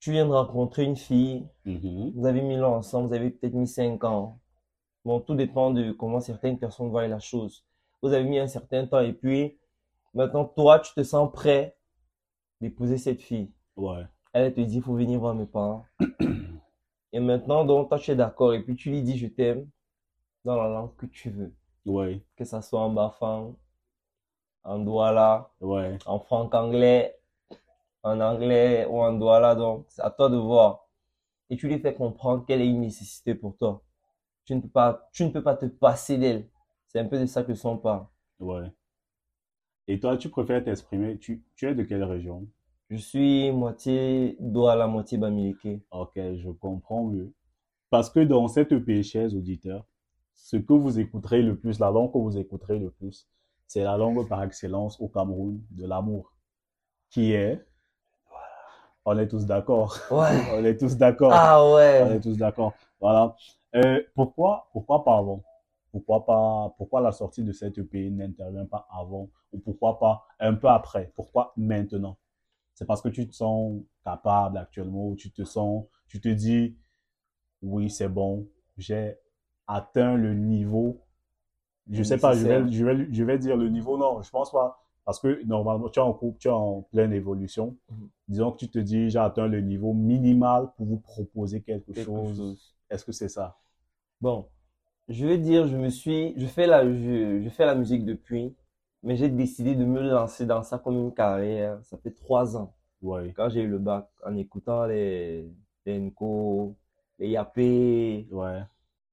tu 0.00 0.12
viens 0.12 0.26
de 0.26 0.32
rencontrer 0.32 0.84
une 0.84 0.96
fille, 0.96 1.48
Mhm. 1.64 2.12
vous 2.14 2.26
avez 2.26 2.42
mis 2.42 2.56
l'an 2.56 2.76
ensemble, 2.76 3.08
vous 3.08 3.14
avez 3.14 3.30
peut-être 3.30 3.54
mis 3.54 3.66
5 3.66 4.04
ans. 4.04 4.38
Bon, 5.04 5.20
tout 5.20 5.34
dépend 5.34 5.70
de 5.70 5.92
comment 5.92 6.20
certaines 6.20 6.58
personnes 6.58 6.90
voient 6.90 7.08
la 7.08 7.18
chose. 7.18 7.64
Vous 8.02 8.12
avez 8.12 8.24
mis 8.24 8.38
un 8.38 8.46
certain 8.46 8.86
temps 8.86 9.00
et 9.00 9.12
puis, 9.14 9.58
maintenant, 10.12 10.44
toi, 10.44 10.78
tu 10.80 10.92
te 10.94 11.02
sens 11.02 11.30
prêt 11.32 11.76
d'épouser 12.60 12.98
cette 12.98 13.22
fille. 13.22 13.50
Ouais. 13.76 14.04
Elle 14.32 14.52
te 14.52 14.60
dit, 14.60 14.76
il 14.76 14.82
faut 14.82 14.94
venir 14.94 15.18
voir 15.20 15.34
mes 15.34 15.46
parents. 15.46 15.84
Et 17.12 17.20
maintenant, 17.20 17.64
donc, 17.64 17.88
toi, 17.88 17.98
tu 17.98 18.10
es 18.10 18.16
d'accord 18.16 18.52
et 18.54 18.62
puis 18.62 18.74
tu 18.76 18.90
lui 18.90 19.02
dis, 19.02 19.16
je 19.16 19.26
t'aime 19.28 19.68
dans 20.44 20.56
la 20.56 20.68
langue 20.68 20.94
que 20.96 21.06
tu 21.06 21.30
veux. 21.30 21.54
Ouais. 21.86 22.22
Que 22.36 22.44
ça 22.44 22.62
soit 22.62 22.80
en 22.80 22.90
bafang, 22.90 23.54
en 24.64 24.78
douala, 24.78 25.50
Ouais. 25.60 25.98
en 26.06 26.18
franc-anglais, 26.18 27.18
en 28.02 28.20
anglais 28.20 28.86
ou 28.86 29.00
en 29.02 29.12
douala. 29.14 29.54
Donc, 29.54 29.86
c'est 29.88 30.02
à 30.02 30.10
toi 30.10 30.28
de 30.30 30.36
voir. 30.36 30.88
Et 31.50 31.56
tu 31.56 31.68
lui 31.68 31.78
fais 31.80 31.94
comprendre 31.94 32.46
qu'elle 32.46 32.62
est 32.62 32.68
une 32.68 32.80
nécessité 32.80 33.34
pour 33.34 33.56
toi. 33.56 33.82
Tu 34.44 34.54
ne 34.56 34.60
peux 34.62 34.68
pas, 34.68 35.08
tu 35.12 35.24
ne 35.24 35.30
peux 35.30 35.42
pas 35.42 35.56
te 35.56 35.66
passer 35.66 36.18
d'elle. 36.18 36.48
C'est 36.88 37.00
un 37.00 37.06
peu 37.06 37.18
de 37.20 37.26
ça 37.26 37.44
que 37.44 37.54
son 37.54 37.78
parle. 37.78 38.06
Ouais. 38.40 38.70
Et 39.88 40.00
toi, 40.00 40.16
tu 40.16 40.28
préfères 40.28 40.64
t'exprimer. 40.64 41.18
Tu, 41.18 41.42
tu 41.56 41.66
es 41.68 41.74
de 41.74 41.82
quelle 41.82 42.04
région? 42.04 42.46
Je 42.90 42.96
suis 42.96 43.50
moitié 43.52 44.36
douala, 44.40 44.86
moitié 44.86 45.18
bamileke. 45.18 45.80
Ok, 45.90 46.12
je 46.16 46.50
comprends 46.50 47.04
mieux. 47.04 47.32
Parce 47.90 48.10
que 48.10 48.20
dans 48.20 48.48
cette 48.48 48.72
EP, 48.72 49.02
chers 49.02 49.34
auditeurs, 49.34 49.84
ce 50.34 50.56
que 50.56 50.72
vous 50.72 50.98
écouterez 50.98 51.42
le 51.42 51.56
plus, 51.56 51.78
la 51.78 51.90
langue 51.90 52.12
que 52.12 52.18
vous 52.18 52.36
écouterez 52.36 52.78
le 52.78 52.90
plus, 52.90 53.28
c'est 53.66 53.82
la 53.82 53.96
langue 53.96 54.28
par 54.28 54.42
excellence 54.42 55.00
au 55.00 55.08
Cameroun 55.08 55.60
de 55.70 55.86
l'amour, 55.86 56.34
qui 57.10 57.32
est, 57.32 57.64
on 59.04 59.18
est 59.18 59.28
tous 59.28 59.44
d'accord, 59.46 59.96
Ouais. 60.10 60.28
on 60.54 60.64
est 60.64 60.76
tous 60.76 60.96
d'accord, 60.96 61.30
Ah 61.32 61.62
on 61.64 61.74
ouais. 61.74 62.16
est 62.16 62.20
tous 62.20 62.36
d'accord. 62.36 62.72
Voilà. 63.00 63.36
Euh, 63.74 64.02
pourquoi, 64.14 64.68
pourquoi 64.72 65.04
pas 65.04 65.18
avant? 65.18 65.42
Pourquoi 65.90 66.24
pas, 66.24 66.74
pourquoi 66.76 67.00
la 67.00 67.12
sortie 67.12 67.44
de 67.44 67.52
cette 67.52 67.78
EP 67.78 68.10
n'intervient 68.10 68.66
pas 68.66 68.86
avant? 68.90 69.28
Ou 69.52 69.58
pourquoi 69.58 69.98
pas 69.98 70.26
un 70.40 70.54
peu 70.54 70.68
après? 70.68 71.12
Pourquoi 71.14 71.52
maintenant? 71.56 72.16
C'est 72.74 72.86
parce 72.86 73.00
que 73.00 73.08
tu 73.08 73.28
te 73.28 73.34
sens 73.34 73.80
capable 74.02 74.58
actuellement, 74.58 75.14
tu 75.14 75.30
te 75.30 75.44
sens, 75.44 75.84
tu 76.08 76.20
te 76.20 76.28
dis, 76.28 76.76
oui, 77.62 77.90
c'est 77.90 78.08
bon, 78.08 78.48
j'ai 78.76 79.16
atteint 79.66 80.16
le 80.16 80.34
niveau. 80.34 81.00
Je 81.90 82.02
sais 82.02 82.18
pas, 82.18 82.34
je 82.34 82.46
vais, 82.46 82.70
je 82.72 82.84
vais, 82.84 83.08
je 83.12 83.24
vais 83.24 83.38
dire 83.38 83.56
le 83.56 83.68
niveau, 83.68 83.98
non, 83.98 84.22
je 84.22 84.30
pense 84.30 84.50
pas. 84.50 84.80
Parce 85.04 85.20
que 85.20 85.44
normalement, 85.44 85.90
tu 85.90 85.98
es 86.00 86.02
en 86.02 86.14
couple, 86.14 86.38
tu 86.38 86.48
es 86.48 86.50
en 86.50 86.82
pleine 86.90 87.12
évolution. 87.12 87.76
Mhm. 87.90 88.08
Disons 88.28 88.52
que 88.52 88.56
tu 88.58 88.70
te 88.70 88.78
dis, 88.78 89.10
j'ai 89.10 89.18
atteint 89.18 89.46
le 89.48 89.60
niveau 89.60 89.92
minimal 89.92 90.70
pour 90.76 90.86
vous 90.86 90.98
proposer 90.98 91.60
quelque, 91.60 91.92
Quelque 91.92 92.04
chose. 92.06 92.36
chose. 92.38 92.74
Est-ce 92.88 93.04
que 93.04 93.12
c'est 93.12 93.28
ça? 93.28 93.58
Bon, 94.20 94.46
je 95.08 95.26
vais 95.26 95.38
dire, 95.38 95.66
je 95.66 95.76
me 95.76 95.90
suis, 95.90 96.34
je 96.38 96.46
fais 96.46 96.66
la, 96.66 96.84
je, 96.86 97.40
je 97.42 97.48
fais 97.50 97.66
la 97.66 97.74
musique 97.74 98.04
depuis, 98.06 98.54
mais 99.02 99.16
j'ai 99.16 99.28
décidé 99.28 99.74
de 99.74 99.84
me 99.84 100.00
lancer 100.02 100.46
dans 100.46 100.62
ça 100.62 100.78
comme 100.78 100.96
une 100.96 101.12
carrière. 101.14 101.78
Ça 101.84 101.98
fait 101.98 102.12
trois 102.12 102.56
ans. 102.56 102.74
Oui, 103.02 103.32
Quand 103.34 103.50
j'ai 103.50 103.62
eu 103.62 103.68
le 103.68 103.78
bac, 103.78 104.08
en 104.24 104.34
écoutant 104.36 104.86
les, 104.86 105.46
les 105.84 105.98
Nko, 106.00 106.74
les 107.18 107.28
Yapé, 107.28 108.26
ouais, 108.30 108.62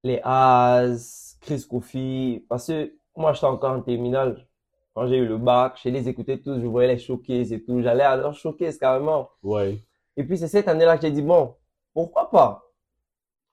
les 0.04 0.20
Az, 0.24 1.38
Chris 1.42 1.66
Kofi, 1.70 2.46
parce 2.50 2.68
que 2.68 2.94
moi 3.16 3.34
j'étais 3.34 3.46
encore 3.48 3.74
en 3.74 3.82
terminale. 3.82 4.48
Quand 4.94 5.08
j'ai 5.08 5.18
eu 5.18 5.28
le 5.28 5.38
bac, 5.38 5.80
je 5.84 5.90
les 5.90 6.10
écoutais 6.10 6.40
tous, 6.40 6.60
je 6.62 6.68
voyais 6.68 6.90
les 6.94 7.00
showcases 7.00 7.54
et 7.54 7.64
tout. 7.64 7.82
J'allais 7.82 8.04
à 8.04 8.16
leurs 8.18 8.36
showcases 8.36 8.78
carrément. 8.78 9.30
ouais, 9.44 9.84
Et 10.18 10.24
puis 10.24 10.38
c'est 10.38 10.48
cette 10.48 10.68
année-là 10.70 10.98
que 10.98 11.04
j'ai 11.04 11.12
dit, 11.12 11.22
bon, 11.22 11.56
pourquoi 11.94 12.30
pas? 12.32 12.64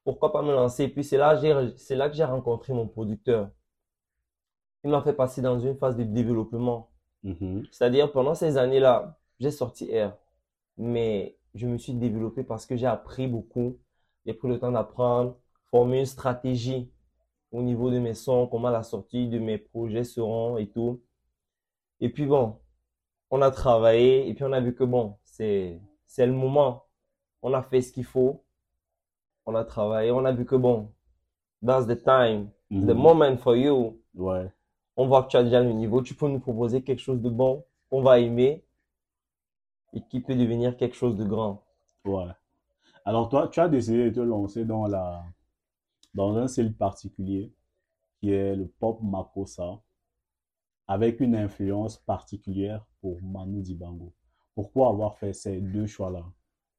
Pourquoi 0.04 0.32
pas 0.32 0.42
me 0.42 0.52
lancer? 0.52 0.84
Et 0.84 0.88
puis 0.88 1.04
c'est 1.04 1.18
là, 1.18 1.36
j'ai, 1.40 1.54
c'est 1.78 1.96
là 1.96 2.08
que 2.10 2.16
j'ai 2.16 2.24
rencontré 2.24 2.72
mon 2.74 2.88
producteur. 2.88 3.50
Il 4.84 4.90
m'a 4.90 5.02
fait 5.02 5.12
passer 5.12 5.40
dans 5.42 5.58
une 5.60 5.76
phase 5.76 5.96
de 5.96 6.04
développement. 6.04 6.90
mhm, 7.22 7.68
C'est-à-dire, 7.70 8.12
pendant 8.12 8.34
ces 8.34 8.56
années-là, 8.58 9.18
j'ai 9.40 9.50
sorti 9.52 9.86
R. 9.98 10.12
Mais 10.78 11.38
je 11.54 11.66
me 11.68 11.78
suis 11.78 11.94
développé 11.94 12.44
parce 12.44 12.66
que 12.66 12.76
j'ai 12.76 12.86
appris 12.86 13.28
beaucoup. 13.28 13.78
J'ai 14.26 14.34
pris 14.34 14.48
le 14.48 14.58
temps 14.60 14.72
d'apprendre, 14.72 15.38
former 15.70 16.00
une 16.00 16.06
stratégie 16.06 16.90
au 17.50 17.62
niveau 17.62 17.90
de 17.90 17.98
mes 17.98 18.14
sons, 18.14 18.46
comment 18.46 18.70
la 18.70 18.82
sortie 18.82 19.28
de 19.28 19.38
mes 19.38 19.58
projets 19.58 20.04
seront 20.04 20.58
et 20.58 20.68
tout. 20.68 21.02
Et 22.00 22.10
puis 22.10 22.26
bon, 22.26 22.58
on 23.30 23.42
a 23.42 23.50
travaillé 23.50 24.28
et 24.28 24.34
puis 24.34 24.44
on 24.44 24.52
a 24.52 24.60
vu 24.60 24.74
que 24.74 24.84
bon, 24.84 25.16
c'est, 25.24 25.80
c'est 26.06 26.26
le 26.26 26.32
moment. 26.32 26.84
On 27.42 27.54
a 27.54 27.62
fait 27.62 27.80
ce 27.80 27.92
qu'il 27.92 28.04
faut. 28.04 28.44
On 29.46 29.54
a 29.54 29.64
travaillé. 29.64 30.10
On 30.10 30.24
a 30.24 30.32
vu 30.32 30.44
que 30.44 30.56
bon, 30.56 30.92
that's 31.64 31.86
the 31.86 32.02
time, 32.02 32.50
the 32.70 32.92
mhm, 32.92 32.94
moment 32.94 33.36
for 33.38 33.56
you 33.56 33.98
ouais, 34.14 34.50
on 34.96 35.06
voit 35.06 35.22
que 35.24 35.28
tu 35.28 35.36
as 35.36 35.44
déjà 35.44 35.60
le 35.60 35.72
niveau, 35.72 36.02
tu 36.02 36.14
peux 36.14 36.28
nous 36.28 36.40
proposer 36.40 36.82
quelque 36.82 37.00
chose 37.00 37.20
de 37.20 37.30
bon 37.30 37.64
qu'on 37.88 38.02
va 38.02 38.18
aimer 38.18 38.64
et 39.94 40.02
qui 40.02 40.20
peut 40.20 40.34
devenir 40.34 40.76
quelque 40.76 40.96
chose 40.96 41.16
de 41.16 41.24
grand. 41.24 41.64
ouais. 42.04 42.26
Alors 43.04 43.30
toi, 43.30 43.48
tu 43.48 43.58
as 43.60 43.68
décidé 43.68 44.10
de 44.10 44.14
te 44.16 44.20
lancer 44.20 44.66
dans 44.66 44.86
la, 44.86 45.24
dans 46.14 46.36
un 46.36 46.48
style 46.48 46.74
particulier 46.74 47.52
qui 48.20 48.32
est 48.32 48.56
le 48.56 48.66
pop 48.66 49.00
makossa 49.02 49.80
avec 50.86 51.20
une 51.20 51.36
influence 51.36 51.98
particulière 51.98 52.86
pour 53.00 53.22
Manu 53.22 53.62
Dibango. 53.62 54.12
Pourquoi 54.54 54.88
avoir 54.88 55.16
fait 55.18 55.32
ces 55.32 55.60
deux 55.60 55.86
choix-là? 55.86 56.24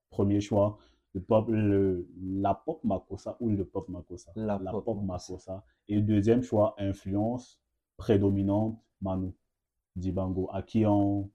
Premier 0.10 0.42
choix, 0.42 0.78
le 1.14 1.22
pop, 1.22 1.48
le, 1.50 2.10
la 2.20 2.54
pop 2.54 2.84
makossa 2.84 3.38
ou 3.40 3.50
le 3.50 3.66
pop 3.66 3.88
makossa? 3.88 4.32
La 4.36 4.58
La 4.58 4.72
pop 4.72 4.84
pop 4.84 5.02
makossa. 5.04 5.64
Et 5.88 6.02
deuxième 6.02 6.42
choix, 6.42 6.76
influence 6.78 7.62
prédominante 7.98 8.80
Manu 9.02 9.32
Dibango, 9.96 10.50
à 10.52 10.62
qui 10.62 10.86
on, 10.86 11.30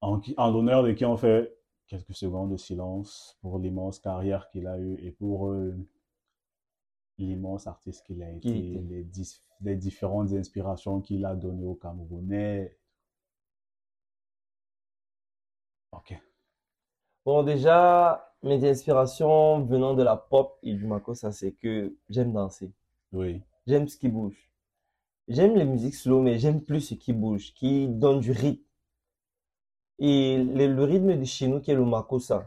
en, 0.00 0.20
en 0.36 0.50
l'honneur 0.50 0.82
de 0.82 0.92
qui 0.92 1.04
on 1.04 1.16
fait 1.16 1.56
quelques 1.86 2.14
secondes 2.14 2.52
de 2.52 2.56
silence 2.56 3.36
pour 3.40 3.58
l'immense 3.58 3.98
carrière 3.98 4.48
qu'il 4.50 4.66
a 4.66 4.78
eue 4.78 4.96
et 5.02 5.10
pour 5.10 5.48
euh, 5.48 5.76
l'immense 7.18 7.66
artiste 7.66 8.04
qu'il 8.06 8.22
a 8.22 8.30
été, 8.30 8.48
était. 8.48 9.06
les, 9.60 9.76
différentes 9.76 10.32
inspirations 10.32 11.00
qu'il 11.00 11.24
a 11.24 11.34
données 11.34 11.66
aux 11.66 11.74
Camerounais. 11.74 12.76
Ok. 15.92 16.18
Bon, 17.24 17.42
déjà, 17.42 18.34
mes 18.42 18.68
inspirations 18.68 19.64
venant 19.64 19.94
de 19.94 20.02
la 20.02 20.16
pop 20.16 20.58
et 20.62 20.74
du 20.74 20.86
makossa, 20.86 21.32
c'est 21.32 21.52
que 21.52 21.96
j'aime 22.10 22.32
danser. 22.32 22.72
Oui. 23.12 23.42
j'aime 23.66 23.86
ce 23.86 23.96
qui 23.96 24.08
bouge. 24.08 24.50
J'aime 25.28 25.54
les 25.54 25.64
musiques 25.64 25.94
slow, 25.94 26.20
mais 26.20 26.38
j'aime 26.38 26.60
plus 26.60 26.80
ce 26.80 26.94
qui 26.94 27.12
bouge, 27.12 27.54
qui 27.54 27.88
donne 27.88 28.20
du 28.20 28.32
rythme. 28.32 28.62
Et 30.00 30.36
le, 30.36 30.66
le 30.66 30.84
rythme 30.84 31.16
de 31.16 31.24
chez 31.24 31.46
nous, 31.46 31.60
qui 31.60 31.70
est 31.70 31.74
le 31.74 31.84
makossa, 31.84 32.46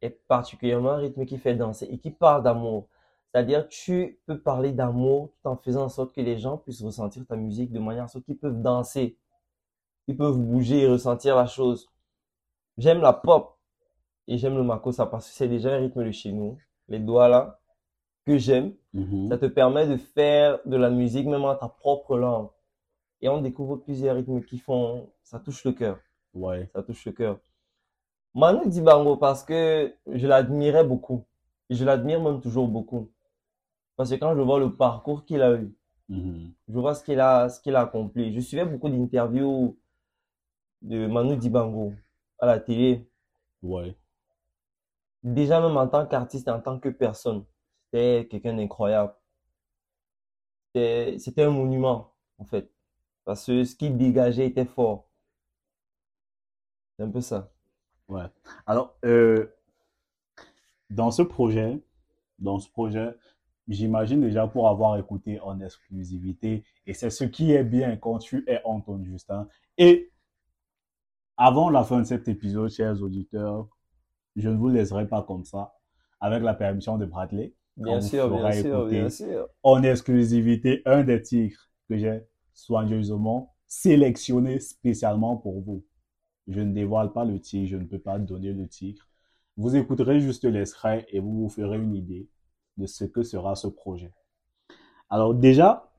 est 0.00 0.10
particulièrement 0.26 0.92
un 0.92 0.96
rythme 0.96 1.24
qui 1.26 1.38
fait 1.38 1.54
danser 1.54 1.86
et 1.90 1.98
qui 1.98 2.10
parle 2.10 2.42
d'amour. 2.42 2.88
C'est-à-dire, 3.32 3.68
tu 3.68 4.18
peux 4.26 4.40
parler 4.40 4.72
d'amour 4.72 5.30
tout 5.42 5.48
en 5.48 5.56
faisant 5.56 5.84
en 5.84 5.88
sorte 5.88 6.14
que 6.14 6.20
les 6.22 6.38
gens 6.38 6.56
puissent 6.56 6.82
ressentir 6.82 7.26
ta 7.26 7.36
musique 7.36 7.70
de 7.70 7.78
manière 7.78 8.04
à 8.04 8.08
ce 8.08 8.18
qu'ils 8.18 8.38
peuvent 8.38 8.60
danser, 8.62 9.18
ils 10.06 10.16
peuvent 10.16 10.38
bouger 10.38 10.82
et 10.82 10.88
ressentir 10.88 11.36
la 11.36 11.46
chose. 11.46 11.88
J'aime 12.78 13.00
la 13.00 13.12
pop 13.12 13.58
et 14.28 14.38
j'aime 14.38 14.56
le 14.56 14.62
makossa 14.62 15.06
parce 15.06 15.28
que 15.28 15.34
c'est 15.34 15.48
déjà 15.48 15.74
un 15.74 15.78
rythme 15.78 16.04
de 16.04 16.10
chez 16.12 16.32
nous. 16.32 16.58
Les 16.88 16.98
doigts 17.00 17.28
là, 17.28 17.60
que 18.24 18.38
j'aime, 18.38 18.74
Mhm. 18.92 19.28
ça 19.28 19.38
te 19.38 19.46
permet 19.46 19.86
de 19.86 19.96
faire 19.96 20.58
de 20.64 20.76
la 20.76 20.90
musique 20.90 21.26
même 21.26 21.44
en 21.44 21.54
ta 21.54 21.68
propre 21.68 22.16
langue. 22.16 22.48
Et 23.20 23.28
on 23.28 23.40
découvre 23.40 23.76
plusieurs 23.76 24.16
rythmes 24.16 24.42
qui 24.42 24.58
font, 24.58 25.10
ça 25.22 25.38
touche 25.40 25.64
le 25.64 25.72
cœur, 25.72 25.98
Ouais. 26.34 26.68
ça 26.74 26.82
touche 26.82 27.04
le 27.06 27.12
cœur. 27.12 27.38
Manu 28.34 28.68
Dibango 28.68 29.16
parce 29.16 29.42
que 29.44 29.94
je 30.06 30.26
l'admirais 30.26 30.84
beaucoup. 30.84 31.24
Je 31.70 31.84
l'admire 31.84 32.20
même 32.22 32.40
toujours 32.40 32.68
beaucoup. 32.68 33.10
Parce 33.96 34.10
que 34.10 34.14
quand 34.16 34.34
je 34.36 34.40
vois 34.40 34.58
le 34.60 34.72
parcours 34.74 35.24
qu'il 35.24 35.42
a 35.42 35.54
eu, 35.56 35.74
Mhm. 36.08 36.52
je 36.68 36.78
vois 36.78 36.94
ce 36.94 37.02
qu'il 37.02 37.18
a, 37.18 37.48
ce 37.48 37.60
qu'il 37.60 37.74
a 37.74 37.80
accompli. 37.80 38.32
Je 38.34 38.40
suivais 38.40 38.64
beaucoup 38.64 38.88
d'interviews 38.88 39.76
de 40.82 41.06
Manu 41.06 41.36
Dibango 41.36 41.92
à 42.38 42.46
la 42.46 42.60
télé. 42.60 43.08
Ouais. 43.62 43.96
Déjà 45.24 45.60
même 45.60 45.76
en 45.76 45.88
tant 45.88 46.06
qu'artiste 46.06 46.48
en 46.48 46.60
tant 46.60 46.78
que 46.78 46.88
personne, 46.90 47.44
c'était 47.84 48.28
quelqu'un 48.30 48.54
d'incroyable. 48.54 49.14
C'était, 50.66 51.18
c'était 51.18 51.42
un 51.42 51.50
monument, 51.50 52.12
en 52.38 52.44
fait. 52.44 52.70
Parce 53.24 53.46
que 53.46 53.64
ce 53.64 53.74
qu'il 53.74 53.96
dégageait 53.96 54.46
était 54.46 54.64
fort. 54.64 55.08
C'est 56.96 57.04
un 57.04 57.10
peu 57.10 57.20
ça. 57.20 57.50
Ouais. 58.08 58.26
Alors, 58.66 58.96
euh, 59.04 59.52
dans 60.90 61.10
ce 61.10 61.22
projet, 61.22 61.82
dans 62.38 62.60
ce 62.60 62.70
projet, 62.70 63.16
j'imagine 63.68 64.20
déjà 64.20 64.46
pour 64.46 64.68
avoir 64.68 64.96
écouté 64.98 65.40
en 65.40 65.60
exclusivité, 65.60 66.64
et 66.86 66.94
c'est 66.94 67.10
ce 67.10 67.24
qui 67.24 67.52
est 67.52 67.64
bien 67.64 67.96
quand 67.96 68.18
tu 68.18 68.44
es 68.46 68.60
Anton 68.64 69.02
Justin. 69.04 69.48
Et 69.78 70.12
avant 71.36 71.70
la 71.70 71.84
fin 71.84 72.00
de 72.00 72.04
cet 72.04 72.28
épisode, 72.28 72.70
chers 72.70 73.02
auditeurs, 73.02 73.68
je 74.36 74.48
ne 74.48 74.56
vous 74.56 74.68
laisserai 74.68 75.08
pas 75.08 75.22
comme 75.22 75.44
ça, 75.44 75.74
avec 76.20 76.42
la 76.42 76.54
permission 76.54 76.98
de 76.98 77.06
Bradley. 77.06 77.54
Bien 77.76 78.00
sûr, 78.00 78.30
bien 78.30 78.52
sûr, 78.52 78.86
bien 78.86 79.10
sûr. 79.10 79.48
en 79.62 79.82
exclusivité 79.82 80.80
un 80.86 81.04
des 81.04 81.20
titres 81.20 81.70
que 81.88 81.98
j'ai 81.98 82.22
soigneusement 82.54 83.54
sélectionné 83.66 84.60
spécialement 84.60 85.36
pour 85.36 85.60
vous. 85.60 85.84
Je 86.48 86.60
ne 86.60 86.72
dévoile 86.72 87.12
pas 87.12 87.24
le 87.24 87.38
titre, 87.38 87.68
je 87.68 87.76
ne 87.76 87.84
peux 87.84 87.98
pas 87.98 88.18
donner 88.18 88.52
le 88.52 88.66
titre. 88.66 89.10
Vous 89.56 89.76
écouterez 89.76 90.20
juste 90.20 90.44
l'extrait 90.44 91.06
et 91.10 91.20
vous 91.20 91.42
vous 91.42 91.48
ferez 91.48 91.76
une 91.76 91.94
idée 91.94 92.28
de 92.76 92.86
ce 92.86 93.04
que 93.04 93.22
sera 93.22 93.54
ce 93.54 93.68
projet. 93.68 94.12
Alors 95.08 95.34
déjà, 95.34 95.90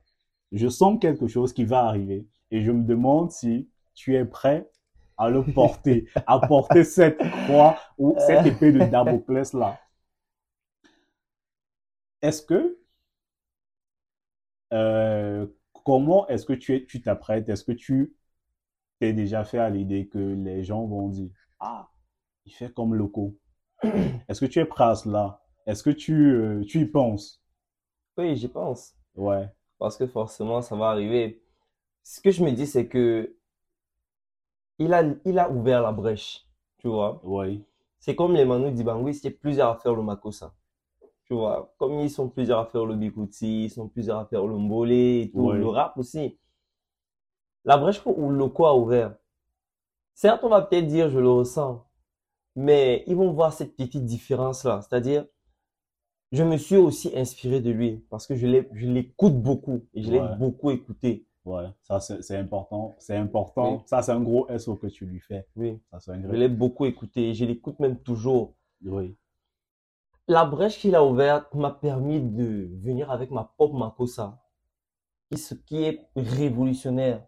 je 0.51 0.67
sens 0.67 0.99
quelque 0.99 1.27
chose 1.27 1.53
qui 1.53 1.65
va 1.65 1.85
arriver 1.85 2.27
et 2.51 2.61
je 2.61 2.71
me 2.71 2.83
demande 2.83 3.31
si 3.31 3.69
tu 3.93 4.15
es 4.15 4.25
prêt 4.25 4.69
à 5.17 5.29
le 5.29 5.43
porter, 5.43 6.07
à 6.27 6.39
porter 6.39 6.83
cette 6.83 7.17
croix 7.17 7.77
ou 7.97 8.15
cette 8.19 8.45
épée 8.45 8.71
de 8.71 8.79
Damoclès 8.79 9.53
là. 9.53 9.79
Est-ce 12.21 12.41
que 12.41 12.77
euh, 14.73 15.47
comment 15.85 16.27
est-ce 16.27 16.45
que 16.45 16.53
tu 16.53 16.75
es, 16.75 16.85
tu 16.85 17.01
t'apprêtes? 17.01 17.49
Est-ce 17.49 17.63
que 17.63 17.71
tu 17.71 18.13
t'es 18.99 19.13
déjà 19.13 19.43
fait 19.43 19.59
à 19.59 19.69
l'idée 19.69 20.07
que 20.07 20.17
les 20.17 20.63
gens 20.63 20.85
vont 20.85 21.09
dire, 21.09 21.31
ah, 21.59 21.89
il 22.45 22.51
fait 22.53 22.73
comme 22.73 22.95
Loco. 22.95 23.37
Est-ce 23.83 24.41
que 24.41 24.45
tu 24.45 24.59
es 24.59 24.65
prêt 24.65 24.85
à 24.85 24.95
cela? 24.95 25.41
Est-ce 25.67 25.83
que 25.83 25.91
tu, 25.91 26.31
euh, 26.33 26.63
tu 26.65 26.79
y 26.81 26.85
penses? 26.87 27.43
Oui, 28.17 28.35
j'y 28.35 28.49
pense. 28.49 28.95
Ouais, 29.15 29.53
Parce 29.79 29.97
que 29.97 30.07
forcément, 30.07 30.61
ça 30.61 30.75
va 30.75 30.89
arriver. 30.89 31.41
Ce 32.03 32.21
que 32.21 32.31
je 32.31 32.43
me 32.43 32.51
dis, 32.51 32.67
c'est 32.67 32.87
que 32.89 33.35
il 34.79 34.91
a, 34.93 35.03
il 35.25 35.37
a 35.37 35.51
ouvert 35.51 35.83
la 35.83 35.91
brèche. 35.91 36.47
Tu 36.79 36.87
vois? 36.87 37.23
ouais, 37.23 37.61
C'est 37.99 38.15
comme 38.15 38.33
les 38.33 38.45
Manu 38.45 38.71
Dibango, 38.71 39.09
il 39.09 39.23
y 39.23 39.27
a 39.27 39.31
plusieurs 39.31 39.69
à 39.69 39.77
faire 39.77 39.93
le 39.93 40.01
makossa. 40.03 40.55
Tu 41.25 41.33
vois, 41.35 41.73
comme 41.77 41.99
ils 41.99 42.11
sont 42.11 42.29
plusieurs 42.29 42.59
à 42.59 42.65
faire 42.67 42.85
le 42.85 42.95
bikuti, 42.95 43.65
ils 43.65 43.71
sont 43.71 43.89
plusieurs 43.89 44.19
à 44.19 44.25
faire 44.27 44.45
le 44.47 44.57
mbolé 44.57 45.21
et 45.23 45.31
tout, 45.33 45.51
Ouais. 45.51 45.59
le 45.59 45.67
rap 45.67 45.97
aussi. 45.97 46.37
La 47.65 47.77
brèche 47.77 48.01
pour 48.01 48.17
où 48.17 48.31
Loco 48.31 48.65
a 48.65 48.75
ouvert. 48.75 49.15
Certes, 50.15 50.43
on 50.43 50.49
va 50.49 50.61
peut-être 50.61 50.87
dire 50.87 51.09
je 51.09 51.19
le 51.19 51.29
ressens, 51.29 51.85
mais 52.55 53.03
ils 53.07 53.15
vont 53.15 53.31
voir 53.33 53.53
cette 53.53 53.75
petite 53.77 54.05
différence-là. 54.05 54.81
C'est-à-dire, 54.81 55.25
je 56.31 56.43
me 56.43 56.57
suis 56.57 56.75
aussi 56.77 57.11
inspiré 57.17 57.61
de 57.61 57.71
lui 57.71 58.05
parce 58.09 58.27
que 58.27 58.35
je 58.35 58.47
je 58.73 58.87
l'écoute 58.87 59.41
beaucoup 59.41 59.85
et 59.93 60.03
je 60.03 60.11
l'ai 60.11 60.21
beaucoup 60.39 60.71
écouté. 60.71 61.25
ouais. 61.45 61.65
Ça, 61.83 61.99
c'est 61.99 62.35
important. 62.37 62.95
C'est 62.99 63.15
important. 63.15 63.77
Oui. 63.77 63.81
Ça, 63.85 64.01
c'est 64.01 64.11
un 64.11 64.21
gros 64.21 64.47
SO 64.57 64.75
que 64.75 64.87
tu 64.87 65.05
lui 65.05 65.19
fais. 65.19 65.47
Oui, 65.55 65.79
Ça, 65.91 65.99
c'est 65.99 66.11
un 66.11 66.21
je 66.21 66.27
gros. 66.27 66.33
l'ai 66.33 66.49
beaucoup 66.49 66.85
écouté 66.85 67.29
et 67.29 67.33
je 67.33 67.45
l'écoute 67.45 67.79
même 67.79 67.99
toujours. 68.01 68.55
Oui, 68.85 69.15
La 70.27 70.45
brèche 70.45 70.79
qu'il 70.79 70.95
a 70.95 71.03
ouverte 71.03 71.53
m'a 71.55 71.71
permis 71.71 72.21
de 72.21 72.69
venir 72.81 73.11
avec 73.11 73.31
ma 73.31 73.53
pop 73.57 73.73
makossa, 73.73 74.39
qui, 75.31 75.37
ce 75.37 75.55
qui 75.55 75.83
est 75.83 76.07
révolutionnaire. 76.15 77.23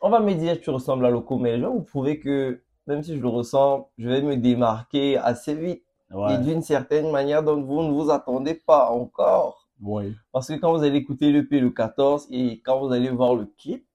On 0.00 0.10
va 0.10 0.20
me 0.20 0.34
dire 0.34 0.60
tu 0.60 0.70
ressembles 0.70 1.06
à 1.06 1.10
Loco, 1.10 1.38
mais 1.38 1.56
je 1.58 1.62
vais 1.64 1.70
vous 1.70 1.82
prouver 1.82 2.20
que 2.20 2.62
même 2.86 3.02
si 3.02 3.16
je 3.16 3.20
le 3.22 3.28
ressens, 3.28 3.90
je 3.98 4.08
vais 4.08 4.22
me 4.22 4.36
démarquer 4.36 5.16
assez 5.18 5.54
vite 5.54 5.85
et 6.10 6.14
ouais, 6.14 6.38
d'une 6.38 6.62
certaine 6.62 7.10
manière 7.10 7.42
dont 7.42 7.60
vous 7.62 7.82
ne 7.82 7.90
vous 7.90 8.10
attendez 8.10 8.54
pas 8.54 8.90
encore. 8.90 9.68
oui, 9.80 10.14
Parce 10.32 10.48
que 10.48 10.54
quand 10.54 10.76
vous 10.76 10.84
allez 10.84 10.98
écouter 10.98 11.32
l'EP 11.32 11.60
le 11.60 11.70
14 11.70 12.28
et 12.30 12.60
quand 12.60 12.80
vous 12.80 12.92
allez 12.92 13.10
voir 13.10 13.34
le 13.34 13.46
clip 13.58 13.86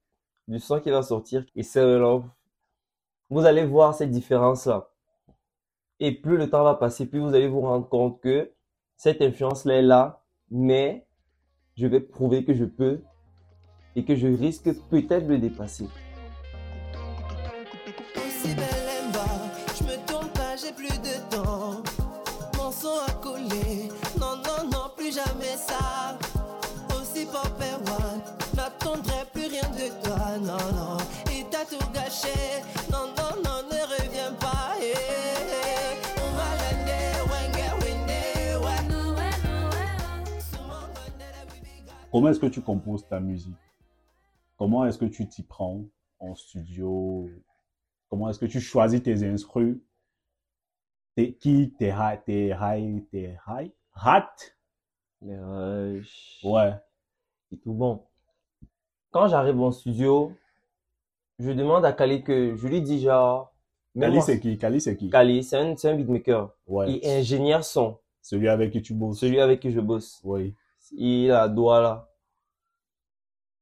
du 0.48 0.58
son 0.58 0.80
qui 0.80 0.90
va 0.90 1.02
sortir 1.02 1.44
et 1.54 1.62
c'est 1.62 1.84
Love, 1.98 2.24
vous 3.30 3.46
allez 3.46 3.64
voir 3.64 3.94
cette 3.94 4.10
différence-là. 4.10 4.90
Et 6.00 6.12
plus 6.12 6.36
le 6.36 6.50
temps 6.50 6.64
va 6.64 6.74
passer, 6.74 7.06
plus 7.06 7.20
vous 7.20 7.34
allez 7.34 7.48
vous 7.48 7.60
rendre 7.60 7.88
compte 7.88 8.20
que 8.20 8.52
cette 8.96 9.22
influence-là 9.22 9.74
est 9.76 9.82
là, 9.82 10.22
mais 10.50 11.06
je 11.76 11.86
vais 11.86 12.00
prouver 12.00 12.44
que 12.44 12.54
je 12.54 12.64
peux 12.64 13.00
et 13.96 14.04
que 14.04 14.14
je 14.14 14.26
risque 14.26 14.70
peut-être 14.90 15.26
de 15.26 15.32
le 15.32 15.38
dépasser. 15.38 15.88
Non, 32.90 33.06
non, 33.16 33.42
non, 33.42 33.62
ne 33.70 33.80
reviens 33.94 34.32
pas. 34.34 34.74
eh, 34.80 34.92
eh. 34.92 36.12
Comment 42.10 42.28
est-ce 42.28 42.40
que 42.40 42.46
tu 42.46 42.60
composes 42.60 43.06
ta 43.08 43.20
musique? 43.20 43.56
Comment 44.58 44.84
est-ce 44.84 44.98
que 44.98 45.06
tu 45.06 45.26
t'y 45.28 45.42
prends 45.42 45.82
en 46.20 46.34
studio? 46.34 47.30
Comment 48.10 48.28
est-ce 48.28 48.38
que 48.38 48.44
tu 48.46 48.60
choisis 48.60 49.02
tes 49.02 49.26
instrus? 49.26 49.78
T'es 51.16 51.32
qui? 51.32 51.72
T'es 51.78 51.88
high? 51.88 52.20
T'es 52.24 52.48
high? 52.60 53.02
T'es 53.10 53.38
high? 53.46 53.72
Hat? 53.94 54.34
Les 55.22 55.38
rushs 55.38 56.40
Ouais, 56.44 56.74
et 57.50 57.56
tout 57.58 57.72
bon. 57.72 58.04
Quand 59.10 59.28
j'arrive 59.28 59.60
en 59.60 59.72
studio, 59.72 60.36
je 61.42 61.50
demande 61.52 61.84
à 61.84 61.92
Kali 61.92 62.22
que 62.24 62.54
je 62.56 62.68
lui 62.68 62.82
dis 62.82 63.00
genre, 63.00 63.52
Kali 63.98 64.22
c'est 64.22 64.40
qui? 64.40 64.58
Kali 64.58 64.80
c'est 64.80 64.96
qui? 64.96 65.10
Kali, 65.10 65.42
c'est 65.44 65.56
un, 65.58 65.74
un 65.82 65.94
beatmaker 65.94 66.50
Ouais, 66.66 66.90
et 67.02 67.18
ingénieur 67.18 67.64
son, 67.64 67.98
celui 68.22 68.48
avec 68.48 68.72
qui 68.72 68.82
tu 68.82 68.94
bosses? 68.94 69.18
celui 69.20 69.40
avec 69.40 69.60
qui 69.60 69.70
je 69.70 69.80
bosse. 69.80 70.20
Oui, 70.24 70.54
Il 70.92 71.30
a 71.30 71.48
Douala. 71.48 72.08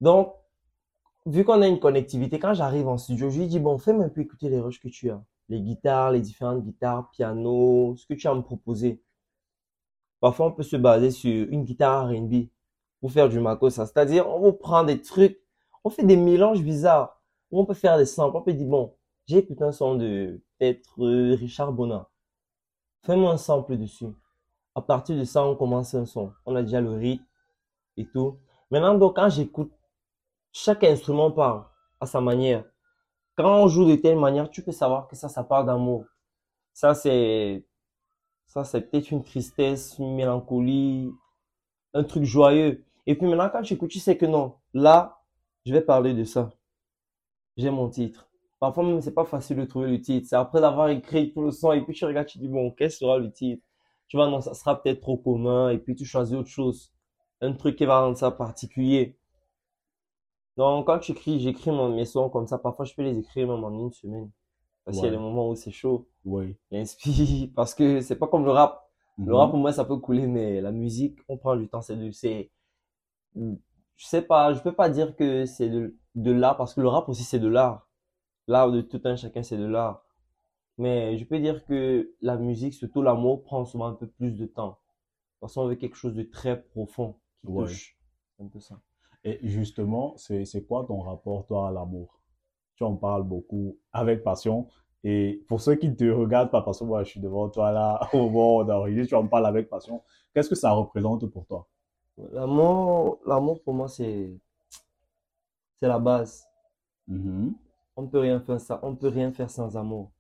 Donc, 0.01 0.35
vu 1.27 1.45
qu'on 1.45 1.63
a 1.63 1.67
une 1.69 1.81
connectivité, 1.81 2.39
quand 2.39 2.55
j'arrive 2.55 2.89
en 2.89 2.99
studio, 2.99 3.31
je 3.31 3.39
lui 3.41 3.47
dis, 3.47 3.61
bon, 3.61 3.79
fais-moi 3.79 4.07
un 4.07 4.09
peu 4.09 4.21
écouter 4.23 4.49
les 4.49 4.61
rushs 4.61 4.81
que 4.81 4.89
tu 4.89 5.11
as. 5.11 5.23
Les 5.49 5.61
guitares, 5.61 6.13
les 6.13 6.21
différentes 6.21 6.63
guitares, 6.63 7.11
piano, 7.11 7.95
ce 7.97 8.07
que 8.07 8.15
tu 8.15 8.27
as 8.29 8.31
à 8.31 8.35
me 8.35 8.43
proposer. 8.43 9.03
Parfois, 10.21 10.47
on 10.47 10.53
peut 10.53 10.63
se 10.63 10.77
baser 10.77 11.11
sur 11.11 11.49
une 11.51 11.65
guitare 11.65 12.09
R&B 12.09 12.47
pour 13.01 13.11
faire 13.13 13.29
du 13.29 13.41
makossa. 13.41 13.87
C'est-à-dire, 13.87 14.29
on 14.29 14.41
va 14.41 14.53
prendre 14.53 14.87
des 14.87 15.01
trucs, 15.01 15.41
on 15.85 15.91
fait 15.91 16.05
des 16.05 16.17
mélanges 16.17 16.63
bizarres. 16.63 17.20
On 17.50 17.64
peut 17.64 17.75
faire 17.75 17.99
des 17.99 18.07
samples. 18.07 18.37
On 18.37 18.42
peut 18.42 18.52
dire, 18.52 18.66
bon, 18.66 18.95
j'ai 19.26 19.38
écouté 19.38 19.64
un 19.64 19.73
son 19.73 19.97
de 19.97 20.40
peut-être 20.59 21.02
euh, 21.02 21.35
Richard 21.35 21.73
Bonin. 21.73 22.07
Fais-moi 23.04 23.33
un 23.33 23.37
sample 23.37 23.76
dessus. 23.76 24.07
À 24.75 24.83
partir 24.83 25.16
de 25.16 25.25
ça, 25.25 25.45
on 25.45 25.57
commence 25.57 25.95
un 25.95 26.07
son. 26.07 26.33
On 26.47 26.54
a 26.54 26.62
déjà 26.62 26.80
le 26.80 26.90
rythme 26.90 27.25
et 27.97 28.07
tout. 28.07 28.38
Maintenant, 28.71 28.95
donc, 28.95 29.16
quand 29.16 29.28
j'écoute, 29.28 29.73
chaque 30.52 30.85
instrument 30.85 31.30
parle 31.30 31.64
à 32.00 32.07
sa 32.07 32.21
manière. 32.21 32.64
Quand 33.37 33.62
on 33.62 33.69
joue 33.69 33.85
de 33.85 33.97
telle 33.97 34.19
manière, 34.19 34.50
tu 34.50 34.62
peux 34.62 34.73
savoir 34.73 35.09
que 35.09 35.16
ça, 35.16 35.28
ça 35.28 35.45
parle 35.45 35.66
d'amour. 35.66 36.04
Ça, 36.73 36.95
c'est, 36.95 37.66
ça, 38.47 38.64
c'est 38.64 38.83
peut-être 38.83 39.11
une 39.11 39.25
tristesse, 39.25 39.99
une 39.99 40.14
mélancolie, 40.14 41.12
un 41.95 42.04
truc 42.04 42.25
joyeux. 42.25 42.85
Et 43.07 43.16
puis 43.16 43.26
maintenant, 43.26 43.49
quand 43.50 43.62
tu 43.62 43.75
écoutes, 43.75 43.90
tu 43.90 43.99
sais 43.99 44.16
que 44.16 44.26
non. 44.26 44.57
Là, 44.75 45.23
je 45.64 45.73
vais 45.73 45.80
parler 45.80 46.14
de 46.14 46.25
ça. 46.25 46.50
J'ai 47.57 47.71
mon 47.71 47.88
titre. 47.88 48.28
Parfois 48.59 48.85
même, 48.85 49.00
c'est 49.00 49.14
pas 49.14 49.25
facile 49.25 49.57
de 49.59 49.64
trouver 49.64 49.88
le 49.90 50.00
titre. 50.00 50.26
C'est 50.28 50.37
après 50.37 50.61
d'avoir 50.61 50.88
écrit 50.88 51.33
tout 51.33 51.42
le 51.42 51.50
son 51.52 51.73
et 51.73 51.80
puis 51.83 51.95
tu 51.95 52.04
regardes, 52.04 52.26
tu 52.26 52.38
dis, 52.38 52.49
bon, 52.49 52.71
quel 52.73 52.90
sera 52.90 53.19
le 53.19 53.30
titre? 53.33 53.62
Tu 54.09 54.16
vois, 54.16 54.28
non, 54.28 54.40
ça 54.40 54.54
sera 54.54 54.83
peut-être 54.83 55.00
trop 55.00 55.16
commun 55.16 55.71
et 55.71 55.78
puis 55.78 55.95
tu 55.95 56.04
choisis 56.04 56.35
autre 56.37 56.49
chose. 56.49 56.92
Un 57.40 57.52
truc 57.52 57.76
qui 57.76 57.87
va 57.87 58.00
rendre 58.00 58.16
ça 58.19 58.30
particulier. 58.30 59.16
Donc, 60.57 60.87
quand 60.87 60.99
tu 60.99 61.12
écris, 61.12 61.40
j'écris 61.40 61.71
mon- 61.71 61.95
mes 61.95 62.04
sons 62.04 62.28
comme 62.30 62.47
ça. 62.47 62.59
Parfois, 62.59 62.85
je 62.85 62.95
peux 62.95 63.02
les 63.02 63.19
écrire 63.19 63.49
même 63.49 63.64
en 63.64 63.73
une 63.73 63.92
semaine. 63.92 64.30
Parce 64.85 64.99
qu'il 64.99 65.07
y 65.07 65.09
a 65.09 65.12
Ouais. 65.12 65.16
des 65.16 65.23
moments 65.23 65.50
où 65.50 65.54
c'est 65.57 65.71
chaud. 65.73 66.09
Oui. 66.25 66.57
L'inspire, 66.71 67.50
parce 67.57 67.75
que 67.75 68.00
c'est 68.02 68.16
pas 68.19 68.28
comme 68.28 68.45
le 68.45 68.52
rap. 68.52 68.90
Le 69.25 69.35
Mhm. 69.35 69.37
rap, 69.37 69.50
pour 69.50 69.61
moi, 69.61 69.73
ça 69.73 69.85
peut 69.87 69.99
couler, 69.99 70.26
mais 70.26 70.61
la 70.61 70.73
musique, 70.73 71.19
on 71.28 71.38
prend 71.38 71.57
du 71.57 71.69
temps. 71.69 71.83
C'est, 71.83 71.97
je 74.00 74.07
sais 74.07 74.23
pas, 74.23 74.54
je 74.54 74.62
peux 74.62 74.73
pas 74.73 74.88
dire 74.88 75.14
que 75.14 75.45
c'est 75.47 75.69
de, 75.69 75.95
de 76.14 76.33
l'art, 76.33 76.57
parce 76.57 76.75
que 76.75 76.80
le 76.80 76.88
rap 76.88 77.09
aussi, 77.09 77.23
c'est 77.25 77.38
de 77.38 77.49
l'art. 77.49 77.87
L'art 78.49 78.73
de 78.73 78.80
tout 78.83 79.02
un 79.04 79.16
chacun, 79.16 79.42
c'est 79.42 79.59
de 79.59 79.66
l'art. 79.66 80.04
Mais 80.78 81.19
je 81.19 81.25
peux 81.25 81.38
dire 81.40 81.64
que 81.66 82.14
la 82.23 82.37
musique, 82.38 82.75
surtout 82.75 83.02
l'amour, 83.02 83.42
prend 83.42 83.64
souvent 83.66 83.87
un 83.88 83.95
peu 83.95 84.09
plus 84.09 84.33
de 84.33 84.47
temps. 84.47 84.78
Parce 85.40 85.54
qu'on 85.54 85.66
veut 85.69 85.76
quelque 85.76 85.97
chose 85.97 86.14
de 86.14 86.23
très 86.23 86.62
profond 86.62 87.16
qui 87.42 87.49
Ouais. 87.49 87.66
touche. 87.66 87.99
C'est 88.37 88.45
un 88.45 88.49
peu 88.49 88.61
ça. 88.61 88.80
Et 89.25 89.38
justement, 89.47 90.16
c'est 90.16 90.66
quoi 90.66 90.85
ton 90.87 91.00
rapport, 91.00 91.47
toi, 91.47 91.69
à 91.69 91.73
l'amour? 91.73 92.21
Tu 92.76 92.85
en 92.85 92.97
parles 92.97 93.25
beaucoup 93.25 93.78
avec 93.92 94.25
passion. 94.25 94.69
Et 95.04 95.45
pour 95.49 95.61
ceux 95.61 95.76
qui 95.76 95.88
ne 95.90 95.95
te 95.95 96.04
regardent 96.04 96.50
pas, 96.50 96.62
parce 96.62 96.78
que 96.80 96.85
moi, 96.85 97.04
je 97.04 97.11
suis 97.11 97.21
devant 97.21 97.50
toi 97.50 97.73
là, 97.73 98.00
au 98.14 98.30
moment 98.30 98.64
d'enregistrer, 98.64 99.09
tu 99.09 99.14
en 99.16 99.28
parles 99.28 99.47
avec 99.47 99.69
passion. 99.69 100.02
Qu'est-ce 100.35 100.49
que 100.50 100.54
ça 100.57 100.73
représente 100.73 101.26
pour 101.26 101.47
toi? 101.47 101.69
L'amour, 102.33 103.19
l'amour 103.27 103.62
pour 103.62 103.75
moi, 103.75 103.89
c'est, 103.89 104.33
c'est 105.81 105.89
la 105.89 105.99
base. 105.99 106.45
Mhm. 107.09 107.55
On 107.97 108.07
peut 108.07 108.21
rien 108.21 108.41
faire 108.41 108.61
ça, 108.61 108.79
on 108.83 108.95
peut 108.97 109.09
rien 109.09 109.33
faire 109.33 109.50
sans 109.50 109.77
amour. 109.77 110.11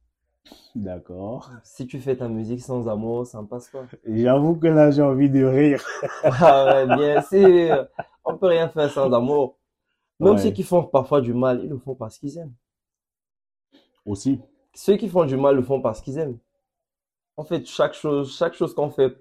D'accord. 0.74 1.50
Si 1.64 1.86
tu 1.86 2.00
fais 2.00 2.16
ta 2.16 2.28
musique 2.28 2.60
sans 2.62 2.88
amour, 2.88 3.26
ça 3.26 3.40
ne 3.42 3.46
passe 3.46 3.68
pas. 3.68 3.84
J'avoue 4.04 4.56
que 4.56 4.66
là, 4.68 4.90
j'ai 4.90 5.02
envie 5.02 5.30
de 5.30 5.44
rire. 5.44 5.84
Ah 6.24 6.84
ouais, 6.86 6.96
bien 6.96 7.22
sûr. 7.22 7.86
On 8.24 8.36
peut 8.36 8.46
rien 8.48 8.68
faire 8.68 8.90
sans 8.90 9.12
amour. 9.12 9.56
Même 10.20 10.34
Ouais. 10.34 10.38
ceux 10.38 10.50
qui 10.50 10.62
font 10.62 10.84
parfois 10.84 11.20
du 11.20 11.34
mal, 11.34 11.62
ils 11.64 11.70
le 11.70 11.78
font 11.78 11.94
parce 11.94 12.18
qu'ils 12.18 12.38
aiment. 12.38 12.54
Aussi. 14.04 14.40
Ceux 14.74 14.96
qui 14.96 15.08
font 15.08 15.24
du 15.24 15.36
mal 15.36 15.56
le 15.56 15.62
font 15.62 15.80
parce 15.80 16.00
qu'ils 16.00 16.18
aiment. 16.18 16.38
En 17.36 17.44
fait, 17.44 17.66
chaque 17.66 17.94
chose, 17.94 18.36
chaque 18.36 18.54
chose 18.54 18.74
qu'on 18.74 18.90
fait 18.90 19.16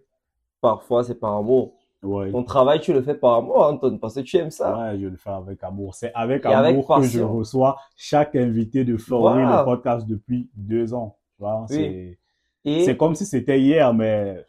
parfois, 0.62 1.04
c'est 1.04 1.16
par 1.16 1.36
amour. 1.36 1.79
Ouais. 2.02 2.32
Ton 2.32 2.44
travail, 2.44 2.80
tu 2.80 2.94
le 2.94 3.02
fais 3.02 3.14
par 3.16 3.34
amour, 3.36 3.58
Anton, 3.62 3.98
parce 3.98 4.16
que 4.16 4.22
tu 4.22 4.38
aimes 4.38 4.52
ça. 4.52 4.78
Ouais, 4.92 5.00
je 5.00 5.08
le 5.08 5.18
fais 5.18 5.32
avec 5.32 5.62
amour. 5.64 5.94
C'est 5.96 6.14
avec 6.14 6.46
Et 6.46 6.48
avec 6.48 6.72
amour 6.72 6.96
que 6.96 7.04
je 7.04 7.20
reçois 7.22 7.78
chaque 7.98 8.36
invité 8.38 8.86
de 8.86 8.96
Florie, 8.96 9.42
Voilà. 9.42 9.60
le 9.60 9.66
podcast 9.66 10.08
depuis 10.08 10.50
deux 10.56 10.94
ans. 10.94 11.18
Tu 11.36 11.44
vois, 11.44 11.66
c'est, 11.68 12.18
comme 12.98 13.16
si 13.16 13.26
c'était 13.26 13.60
hier, 13.60 13.94
mais 13.94 14.46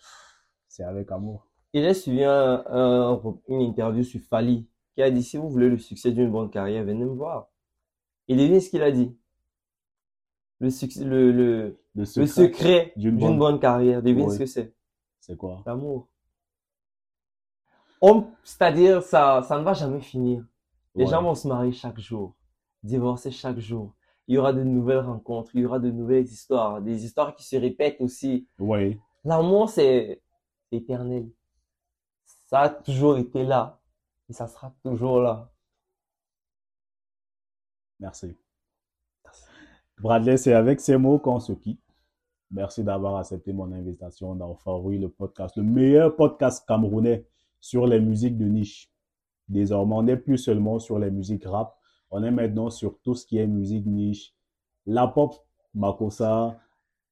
c'est 0.69 0.85
avec 0.85 1.11
amour. 1.11 1.47
et 1.73 1.83
j'ai 1.83 1.95
suivi 1.95 2.23
un- 2.25 2.62
un- 2.69 3.21
une 3.49 3.61
interview 3.62 4.02
sur 4.04 4.21
Fali 4.21 4.69
qui 4.95 5.02
a 5.02 5.11
dit, 5.11 5.23
si 5.23 5.37
vous 5.37 5.49
voulez 5.50 5.69
le 5.69 5.78
succès 5.78 6.12
d'une 6.12 6.30
bonne 6.30 6.50
carrière, 6.50 6.85
venez 6.85 7.04
me 7.04 7.14
voir. 7.14 7.49
Et 8.28 8.37
devinez 8.37 8.61
ce 8.61 8.71
qu'il 8.71 8.83
a 8.83 8.90
dit. 8.92 9.16
Le 10.61 10.71
succès, 10.71 11.04
le, 11.04 11.33
le, 11.33 11.80
Le 11.97 12.04
secret, 12.04 12.26
secret 12.28 12.93
d'une 12.97 13.17
d'une 13.17 13.28
bonne- 13.28 13.39
bonne 13.39 13.58
carrière, 13.60 14.02
devine 14.02 14.26
Oui. 14.26 14.34
ce 14.34 14.39
que 14.39 14.47
c'est. 14.47 14.73
c'est 15.21 15.36
quoi? 15.36 15.63
L'amour. 15.67 16.06
C'est-à-dire, 18.43 19.02
ça, 19.02 19.43
ça 19.43 19.58
ne 19.58 19.63
va 19.65 19.73
jamais 19.75 20.00
finir. 20.00 20.45
Les 20.95 21.04
Ouais. 21.04 21.10
gens 21.10 21.23
vont 21.23 21.34
se 21.34 21.47
marier 21.47 21.73
chaque 21.73 21.99
jour, 22.00 22.34
divorcer 22.82 23.30
chaque 23.30 23.58
jour. 23.58 23.95
Il 24.26 24.34
y 24.34 24.39
aura 24.39 24.52
de 24.52 24.63
nouvelles 24.63 25.00
rencontres, 25.00 25.50
il 25.54 25.63
y 25.63 25.67
aura 25.67 25.78
de 25.78 25.91
nouvelles 25.91 26.25
histoires, 26.25 26.80
des 26.80 27.04
histoires 27.04 27.34
qui 27.34 27.45
se 27.45 27.56
répètent 27.56 28.00
aussi. 28.00 28.49
Oui. 28.58 28.99
L'amour, 29.25 29.69
c'est 29.69 30.23
éternel. 30.73 31.30
Ça 32.25 32.60
a 32.60 32.69
toujours 32.71 33.19
été 33.19 33.45
là 33.45 33.80
et 34.28 34.32
ça 34.32 34.47
sera 34.47 34.73
toujours 34.82 35.21
là. 35.21 35.52
Merci. 37.99 38.36
Bradley, 39.99 40.36
c'est 40.39 40.54
avec 40.54 40.80
ces 40.80 40.97
mots 40.97 41.19
qu'on 41.19 41.41
se 41.41 41.52
quitte. 41.52 41.82
Merci 42.50 42.82
d'avoir 42.82 43.17
accepté 43.17 43.52
mon 43.52 43.71
invitation 43.73 44.34
dans 44.34 44.54
Faroui, 44.56 44.99
le 44.99 45.08
podcast, 45.08 45.56
le 45.56 45.63
meilleur 45.63 46.17
podcast 46.17 46.67
camerounais 46.67 47.26
sur 47.61 47.87
les 47.87 48.01
musiques 48.01 48.39
de 48.39 48.47
niche. 48.47 48.91
Désormais, 49.49 49.95
on 49.97 50.03
n'est 50.05 50.17
plus 50.17 50.39
seulement 50.39 50.79
sur 50.79 50.99
les 50.99 51.11
musiques 51.11 51.45
rap, 51.45 51.77
on 52.11 52.23
est 52.23 52.31
maintenant 52.31 52.71
sur 52.71 52.99
tout 53.01 53.15
ce 53.15 53.27
qui 53.27 53.39
est 53.39 53.47
musique 53.47 53.87
niche. 53.87 54.35
La 54.87 55.07
pop 55.07 55.35
Makossa, 55.75 56.59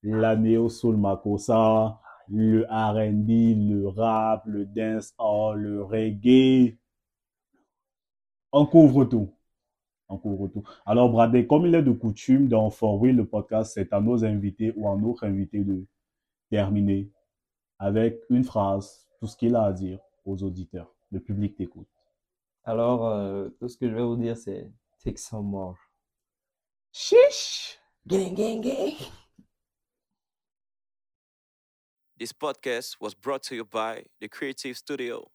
la 0.02 0.36
néo 0.36 0.68
soul 0.68 0.96
Makossa, 0.96 2.00
le 2.28 2.64
R&B, 2.68 3.68
le 3.68 3.88
rap, 3.88 4.44
le 4.46 4.66
dancehall, 4.66 5.60
le 5.60 5.82
reggae. 5.82 6.76
On 8.52 8.66
couvre 8.66 9.04
tout. 9.04 9.32
On 10.08 10.16
couvre 10.16 10.48
tout. 10.48 10.64
Alors, 10.86 11.10
Bradley, 11.10 11.46
comme 11.46 11.66
il 11.66 11.74
est 11.74 11.82
de 11.82 11.92
coutume 11.92 12.48
dans 12.48 12.70
For 12.70 12.98
Real, 12.98 13.16
le 13.16 13.26
podcast, 13.26 13.72
c'est 13.74 13.92
à 13.92 14.00
nos 14.00 14.24
invités 14.24 14.72
ou 14.76 14.88
à 14.88 14.96
notre 14.96 15.24
invité 15.24 15.62
de 15.64 15.86
terminer 16.50 17.10
avec 17.78 18.20
une 18.30 18.44
phrase, 18.44 19.06
tout 19.20 19.26
ce 19.26 19.36
qu'il 19.36 19.54
a 19.54 19.64
à 19.64 19.72
dire 19.72 20.00
aux 20.28 20.42
auditeurs. 20.42 20.94
Le 21.10 21.20
public 21.20 21.56
t'écoute. 21.56 21.88
Alors, 22.64 23.06
euh, 23.06 23.48
tout 23.58 23.68
ce 23.68 23.76
que 23.76 23.88
je 23.88 23.94
vais 23.94 24.02
vous 24.02 24.16
dire, 24.16 24.36
c'est 24.36 24.70
take 25.02 25.16
some 25.16 25.46
more. 25.46 25.76
Chiche! 26.92 27.78
Gang, 28.06 28.34
gang, 28.34 28.60
gang. 28.60 28.94
This 32.18 32.32
podcast 32.32 32.96
was 33.00 33.14
brought 33.14 33.42
to 33.44 33.54
you 33.54 33.64
by 33.64 34.04
The 34.20 34.28
Creative 34.28 34.76
Studio. 34.76 35.30